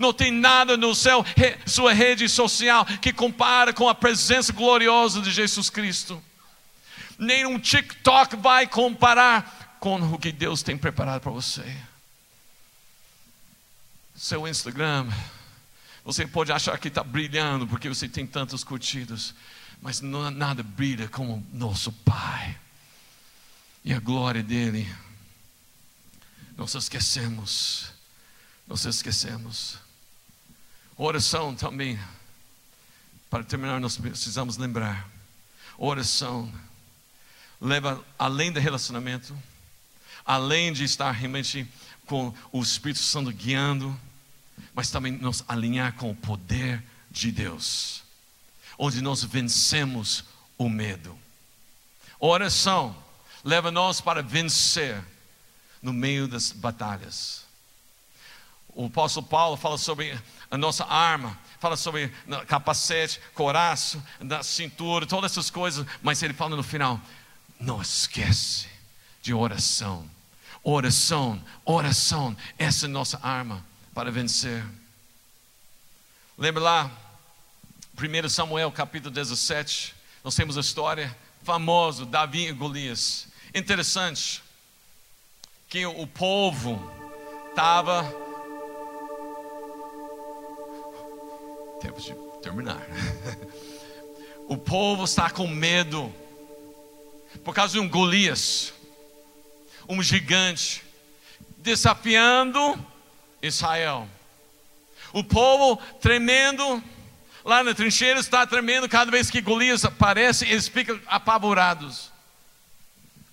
Não 0.00 0.12
tem 0.12 0.32
nada 0.32 0.76
no 0.76 0.92
céu, 0.94 1.24
sua 1.64 1.92
rede 1.92 2.28
social, 2.28 2.84
que 2.84 3.12
compara 3.12 3.72
com 3.72 3.88
a 3.88 3.94
presença 3.94 4.52
gloriosa 4.52 5.20
de 5.20 5.30
Jesus 5.30 5.70
Cristo. 5.70 6.20
Nem 7.16 7.46
um 7.46 7.58
TikTok 7.58 8.34
vai 8.34 8.66
comparar 8.66 9.76
com 9.78 10.00
o 10.12 10.18
que 10.18 10.32
Deus 10.32 10.62
tem 10.62 10.76
preparado 10.76 11.20
para 11.20 11.30
você. 11.30 11.64
Seu 14.16 14.48
Instagram, 14.48 15.06
você 16.04 16.26
pode 16.26 16.50
achar 16.50 16.76
que 16.78 16.88
está 16.88 17.04
brilhando 17.04 17.66
porque 17.68 17.88
você 17.88 18.08
tem 18.08 18.26
tantas 18.26 18.64
curtidas 18.64 19.34
mas 19.80 20.00
não, 20.00 20.30
nada 20.30 20.62
brilha 20.62 21.08
como 21.08 21.44
nosso 21.52 21.92
Pai 21.92 22.58
e 23.84 23.92
a 23.92 23.98
glória 23.98 24.42
dele. 24.42 24.86
Nós 26.56 26.74
esquecemos, 26.74 27.90
nós 28.66 28.84
esquecemos. 28.84 29.78
Oração 31.02 31.54
também, 31.54 31.98
para 33.30 33.42
terminar, 33.42 33.80
nós 33.80 33.96
precisamos 33.96 34.58
lembrar: 34.58 35.08
oração 35.78 36.52
leva 37.58 38.04
além 38.18 38.52
do 38.52 38.60
relacionamento, 38.60 39.34
além 40.26 40.74
de 40.74 40.84
estar 40.84 41.10
realmente 41.10 41.66
com 42.04 42.34
o 42.52 42.60
Espírito 42.60 43.00
Santo 43.00 43.32
guiando, 43.32 43.98
mas 44.74 44.90
também 44.90 45.12
nos 45.12 45.42
alinhar 45.48 45.94
com 45.94 46.10
o 46.10 46.14
poder 46.14 46.84
de 47.10 47.32
Deus 47.32 48.02
onde 48.78 49.00
nós 49.00 49.24
vencemos 49.24 50.24
o 50.58 50.68
medo. 50.68 51.18
Oração 52.18 52.94
leva 53.42 53.70
nós 53.70 54.02
para 54.02 54.22
vencer 54.22 55.02
no 55.80 55.94
meio 55.94 56.28
das 56.28 56.52
batalhas. 56.52 57.44
O 58.68 58.86
apóstolo 58.86 59.26
Paulo 59.26 59.56
fala 59.56 59.76
sobre 59.76 60.18
a 60.50 60.58
nossa 60.58 60.84
arma, 60.84 61.38
fala 61.60 61.76
sobre 61.76 62.08
capacete, 62.46 63.20
coração, 63.34 64.02
da 64.20 64.42
cintura, 64.42 65.06
todas 65.06 65.30
essas 65.30 65.50
coisas, 65.50 65.86
mas 66.02 66.22
ele 66.22 66.34
fala 66.34 66.56
no 66.56 66.62
final: 66.62 67.00
não 67.58 67.80
esquece 67.80 68.68
de 69.22 69.32
oração. 69.32 70.08
Oração, 70.62 71.42
oração, 71.64 72.36
essa 72.58 72.84
é 72.84 72.88
a 72.88 72.90
nossa 72.90 73.18
arma 73.22 73.64
para 73.94 74.10
vencer. 74.10 74.62
Lembra 76.36 76.62
lá 76.62 76.90
1 77.98 78.28
Samuel 78.28 78.70
capítulo 78.72 79.14
17, 79.14 79.94
nós 80.24 80.34
temos 80.34 80.56
a 80.58 80.60
história 80.60 81.16
famosa, 81.42 82.04
Davi 82.04 82.48
e 82.48 82.52
Golias. 82.52 83.28
Interessante 83.54 84.42
que 85.68 85.84
o 85.86 86.06
povo 86.06 86.92
estava. 87.50 88.29
Tempo 91.80 92.00
de 92.00 92.14
terminar. 92.42 92.80
o 94.46 94.56
povo 94.56 95.04
está 95.04 95.30
com 95.30 95.46
medo 95.46 96.12
por 97.44 97.54
causa 97.54 97.72
de 97.72 97.80
um 97.80 97.88
Golias, 97.88 98.72
um 99.88 100.02
gigante, 100.02 100.84
desafiando 101.56 102.78
Israel. 103.42 104.06
O 105.12 105.24
povo 105.24 105.76
tremendo 106.00 106.82
Lá 107.42 107.64
na 107.64 107.74
trincheira 107.74 108.20
está 108.20 108.46
tremendo 108.46 108.86
cada 108.86 109.10
vez 109.10 109.30
que 109.30 109.40
Golias 109.40 109.82
aparece, 109.84 110.44
eles 110.44 110.68
ficam 110.68 111.00
apavorados, 111.06 112.12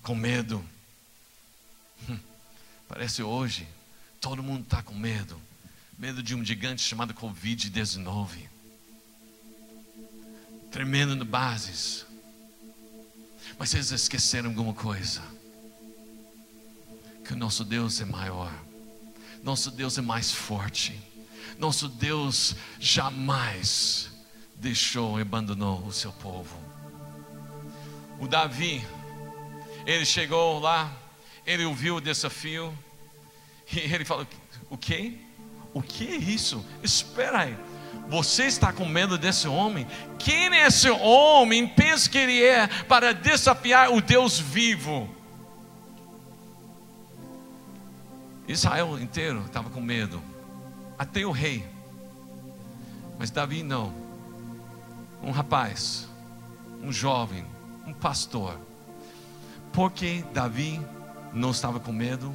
com 0.02 0.14
medo. 0.14 0.64
Hum, 2.08 2.18
parece 2.88 3.22
hoje, 3.22 3.68
todo 4.18 4.42
mundo 4.42 4.62
está 4.62 4.82
com 4.82 4.94
medo 4.94 5.38
medo 5.98 6.22
de 6.22 6.34
um 6.34 6.44
gigante 6.44 6.80
chamado 6.80 7.12
Covid-19, 7.12 8.48
tremendo 10.70 11.16
no 11.16 11.24
bases. 11.24 12.06
Mas 13.58 13.74
eles 13.74 13.90
esqueceram 13.90 14.50
alguma 14.50 14.72
coisa: 14.72 15.20
que 17.26 17.32
o 17.32 17.36
nosso 17.36 17.64
Deus 17.64 18.00
é 18.00 18.04
maior, 18.04 18.52
nosso 19.42 19.70
Deus 19.70 19.98
é 19.98 20.00
mais 20.00 20.30
forte. 20.30 20.98
Nosso 21.58 21.88
Deus 21.88 22.54
jamais 22.78 24.12
deixou 24.54 25.18
e 25.18 25.22
abandonou 25.22 25.84
o 25.84 25.92
seu 25.92 26.12
povo. 26.12 26.56
O 28.20 28.28
Davi, 28.28 28.86
ele 29.84 30.04
chegou 30.04 30.60
lá, 30.60 30.96
ele 31.44 31.64
ouviu 31.64 31.96
o 31.96 32.00
desafio, 32.00 32.76
e 33.72 33.80
ele 33.80 34.04
falou: 34.04 34.24
O 34.70 34.78
que? 34.78 35.27
O 35.78 35.82
que 35.82 36.08
é 36.08 36.16
isso? 36.16 36.66
Espera 36.82 37.42
aí. 37.42 37.56
Você 38.08 38.46
está 38.46 38.72
com 38.72 38.84
medo 38.84 39.16
desse 39.16 39.46
homem? 39.46 39.86
Quem 40.18 40.52
é 40.52 40.66
esse 40.66 40.90
homem? 40.90 41.68
Pensa 41.68 42.10
que 42.10 42.18
ele 42.18 42.42
é 42.42 42.66
para 42.66 43.14
desafiar 43.14 43.92
o 43.92 44.00
Deus 44.00 44.40
vivo. 44.40 45.08
Israel 48.48 48.98
inteiro 48.98 49.44
estava 49.46 49.70
com 49.70 49.80
medo 49.80 50.20
até 50.98 51.24
o 51.24 51.30
rei. 51.30 51.64
Mas 53.16 53.30
Davi 53.30 53.62
não. 53.62 53.94
Um 55.22 55.30
rapaz, 55.30 56.08
um 56.82 56.90
jovem, 56.90 57.46
um 57.86 57.92
pastor. 57.92 58.58
Porque 59.72 60.24
Davi 60.34 60.84
não 61.32 61.52
estava 61.52 61.78
com 61.78 61.92
medo? 61.92 62.34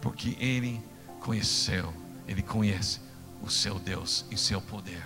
Porque 0.00 0.36
ele 0.38 0.80
conheceu, 1.20 1.92
ele 2.28 2.42
conhece 2.42 3.00
o 3.42 3.50
seu 3.50 3.78
Deus 3.78 4.26
e 4.30 4.36
seu 4.36 4.60
poder. 4.60 5.02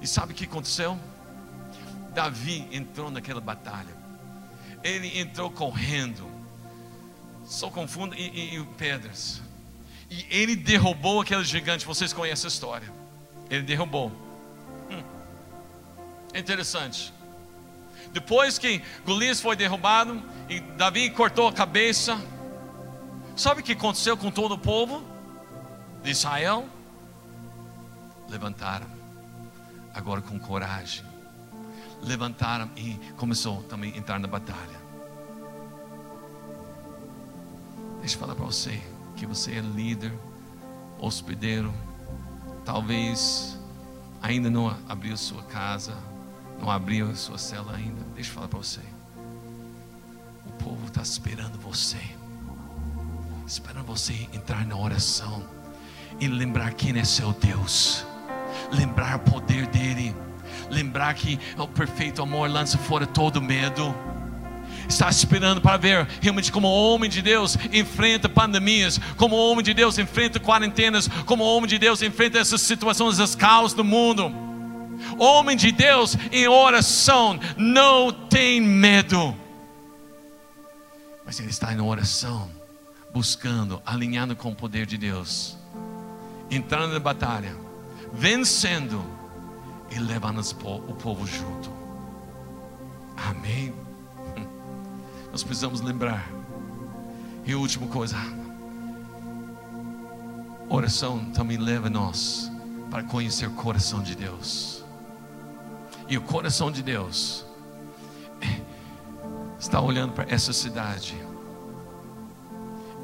E 0.00 0.06
sabe 0.06 0.32
o 0.32 0.34
que 0.34 0.44
aconteceu? 0.44 0.98
Davi 2.14 2.66
entrou 2.72 3.10
naquela 3.10 3.40
batalha. 3.40 3.94
Ele 4.82 5.18
entrou 5.18 5.50
correndo, 5.50 6.26
só 7.44 7.68
com 7.68 7.86
fundo 7.86 8.14
e, 8.14 8.28
e, 8.28 8.58
e 8.58 8.64
pedras. 8.78 9.42
E 10.10 10.24
ele 10.30 10.56
derrubou 10.56 11.20
aquele 11.20 11.44
gigante. 11.44 11.84
Vocês 11.84 12.12
conhecem 12.12 12.46
a 12.46 12.48
história. 12.48 12.90
Ele 13.50 13.62
derrubou. 13.62 14.10
Hum. 14.90 15.02
Interessante. 16.34 17.12
Depois 18.12 18.58
que 18.58 18.82
Golias 19.04 19.40
foi 19.40 19.54
derrubado 19.54 20.22
e 20.48 20.60
Davi 20.60 21.10
cortou 21.10 21.46
a 21.46 21.52
cabeça, 21.52 22.18
sabe 23.36 23.60
o 23.60 23.64
que 23.64 23.72
aconteceu 23.72 24.16
com 24.16 24.30
todo 24.30 24.54
o 24.54 24.58
povo 24.58 25.17
de 26.02 26.10
Israel? 26.10 26.68
Levantaram, 28.28 28.86
agora 29.94 30.20
com 30.20 30.38
coragem. 30.38 31.04
Levantaram 32.02 32.70
e 32.76 32.94
começou 33.16 33.62
também 33.64 33.92
a 33.94 33.96
entrar 33.96 34.18
na 34.18 34.28
batalha. 34.28 34.78
Deixa 38.00 38.14
eu 38.14 38.20
falar 38.20 38.34
para 38.34 38.44
você 38.44 38.80
que 39.16 39.26
você 39.26 39.54
é 39.54 39.60
líder, 39.60 40.12
hospedeiro, 40.98 41.74
talvez 42.64 43.58
ainda 44.22 44.48
não 44.48 44.68
abriu 44.88 45.16
sua 45.16 45.42
casa, 45.42 45.96
não 46.60 46.70
abriu 46.70 47.14
sua 47.16 47.38
cela 47.38 47.74
ainda. 47.74 48.00
Deixa 48.14 48.30
eu 48.30 48.34
falar 48.34 48.48
para 48.48 48.58
você. 48.58 48.80
O 50.46 50.52
povo 50.62 50.86
está 50.86 51.02
esperando 51.02 51.58
você, 51.58 52.00
esperando 53.46 53.86
você 53.86 54.28
entrar 54.32 54.64
na 54.64 54.76
oração 54.76 55.57
e 56.20 56.26
lembrar 56.26 56.72
quem 56.74 56.98
é 56.98 57.04
seu 57.04 57.32
Deus, 57.32 58.04
lembrar 58.72 59.16
o 59.16 59.20
poder 59.20 59.66
dele, 59.66 60.14
lembrar 60.70 61.14
que 61.14 61.38
o 61.56 61.66
perfeito 61.66 62.22
amor 62.22 62.50
lança 62.50 62.76
fora 62.78 63.06
todo 63.06 63.40
medo. 63.40 63.94
Está 64.88 65.10
esperando 65.10 65.60
para 65.60 65.76
ver 65.76 66.08
realmente 66.20 66.50
como 66.50 66.66
homem 66.66 67.10
de 67.10 67.20
Deus 67.20 67.58
enfrenta 67.72 68.28
pandemias, 68.28 68.98
como 69.16 69.36
homem 69.36 69.62
de 69.62 69.74
Deus 69.74 69.98
enfrenta 69.98 70.40
quarentenas, 70.40 71.08
como 71.26 71.44
homem 71.44 71.68
de 71.68 71.78
Deus 71.78 72.00
enfrenta 72.00 72.38
essas 72.38 72.62
situações, 72.62 73.20
as 73.20 73.34
caos 73.34 73.74
do 73.74 73.84
mundo. 73.84 74.32
Homem 75.18 75.56
de 75.56 75.70
Deus 75.72 76.16
em 76.32 76.48
oração 76.48 77.38
não 77.56 78.10
tem 78.10 78.60
medo, 78.60 79.36
mas 81.24 81.38
ele 81.38 81.50
está 81.50 81.72
em 81.74 81.80
oração, 81.80 82.50
buscando, 83.12 83.82
alinhando 83.84 84.34
com 84.34 84.50
o 84.50 84.54
poder 84.54 84.86
de 84.86 84.96
Deus, 84.96 85.58
entrando 86.50 86.92
na 86.92 87.00
batalha, 87.00 87.54
vencendo 88.12 89.04
e 89.90 89.98
levando 89.98 90.40
o 90.40 90.94
povo 90.94 91.26
junto. 91.26 91.70
Amém. 93.16 93.74
Nós 95.30 95.42
precisamos 95.42 95.80
lembrar. 95.80 96.28
E 97.44 97.52
a 97.52 97.58
última 97.58 97.86
coisa, 97.86 98.16
oração 100.68 101.30
também 101.32 101.56
leva 101.56 101.88
nós 101.88 102.52
para 102.90 103.02
conhecer 103.02 103.46
o 103.46 103.52
coração 103.52 104.02
de 104.02 104.14
Deus. 104.14 104.84
E 106.08 106.18
o 106.18 106.22
coração 106.22 106.70
de 106.70 106.82
Deus 106.82 107.46
está 109.58 109.80
olhando 109.80 110.12
para 110.12 110.30
essa 110.32 110.52
cidade 110.52 111.16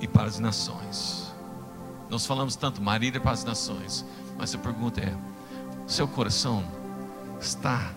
e 0.01 0.07
para 0.07 0.25
as 0.25 0.39
nações. 0.39 1.24
Nós 2.15 2.27
falamos 2.27 2.55
tanto 2.55 2.81
Marília 2.81 3.21
para 3.21 3.33
as 3.33 3.43
nações, 3.43 4.05
mas 4.39 4.55
a 4.55 4.59
pergunta 4.59 5.01
é: 5.01 5.13
seu 5.85 6.07
coração 6.07 6.63
está 7.41 7.91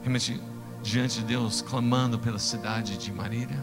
realmente 0.00 0.40
diante 0.82 1.18
de 1.18 1.26
Deus, 1.26 1.60
clamando 1.60 2.18
pela 2.18 2.38
cidade 2.38 2.96
de 2.96 3.12
Marília? 3.12 3.62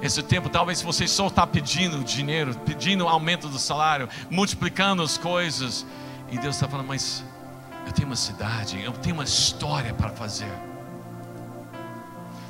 Esse 0.00 0.22
tempo, 0.22 0.48
talvez 0.48 0.82
você 0.82 1.08
só 1.08 1.26
está 1.26 1.44
pedindo 1.44 2.04
dinheiro, 2.04 2.54
pedindo 2.58 3.08
aumento 3.08 3.48
do 3.48 3.58
salário, 3.58 4.08
multiplicando 4.30 5.02
as 5.02 5.18
coisas, 5.18 5.84
e 6.30 6.38
Deus 6.38 6.54
está 6.54 6.68
falando, 6.68 6.86
mas 6.86 7.24
eu 7.88 7.92
tenho 7.92 8.06
uma 8.06 8.14
cidade, 8.14 8.80
eu 8.84 8.92
tenho 8.92 9.16
uma 9.16 9.24
história 9.24 9.92
para 9.92 10.10
fazer. 10.10 10.52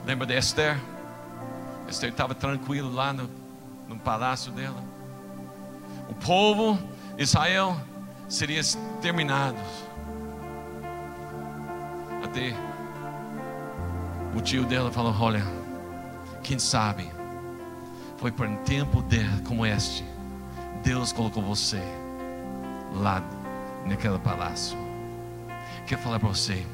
Lembra 0.04 0.26
de 0.26 0.36
Esther? 0.36 0.78
Esther 1.88 2.10
estava 2.10 2.34
tranquilo 2.34 2.92
lá 2.92 3.10
no, 3.14 3.39
no 3.90 3.98
palácio 3.98 4.53
dela. 4.53 4.83
O 6.09 6.14
povo 6.14 6.79
Israel 7.18 7.76
seria 8.29 8.61
exterminado 8.61 9.59
até 12.24 12.55
o 14.35 14.40
tio 14.40 14.64
dela 14.64 14.92
falou: 14.92 15.14
Olha, 15.20 15.42
quem 16.42 16.59
sabe, 16.59 17.11
foi 18.16 18.31
por 18.31 18.46
um 18.46 18.57
tempo 18.59 19.03
de, 19.03 19.24
como 19.44 19.66
este, 19.66 20.05
Deus 20.85 21.12
colocou 21.12 21.42
você 21.42 21.83
lá 22.94 23.22
naquele 23.85 24.18
palácio. 24.20 24.79
Quero 25.87 26.00
falar 26.00 26.20
para 26.20 26.29
você. 26.29 26.64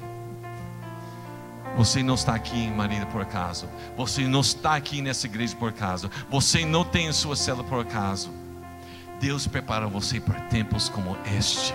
Você 1.77 2.03
não 2.03 2.15
está 2.15 2.35
aqui 2.35 2.57
em 2.57 3.07
por 3.07 3.21
acaso. 3.21 3.69
Você 3.97 4.27
não 4.27 4.41
está 4.41 4.77
aqui 4.77 5.03
nessa 5.03 5.27
igreja 5.27 5.55
por 5.55 5.69
acaso. 5.69 6.11
Você 6.31 6.65
não 6.65 6.85
tem 6.85 7.09
a 7.09 7.12
sua 7.12 7.37
cela 7.37 7.62
por 7.62 7.81
acaso. 7.81 8.31
Deus 9.21 9.47
prepara 9.47 9.87
você 9.87 10.19
para 10.19 10.41
tempos 10.43 10.89
como 10.89 11.17
este. 11.37 11.75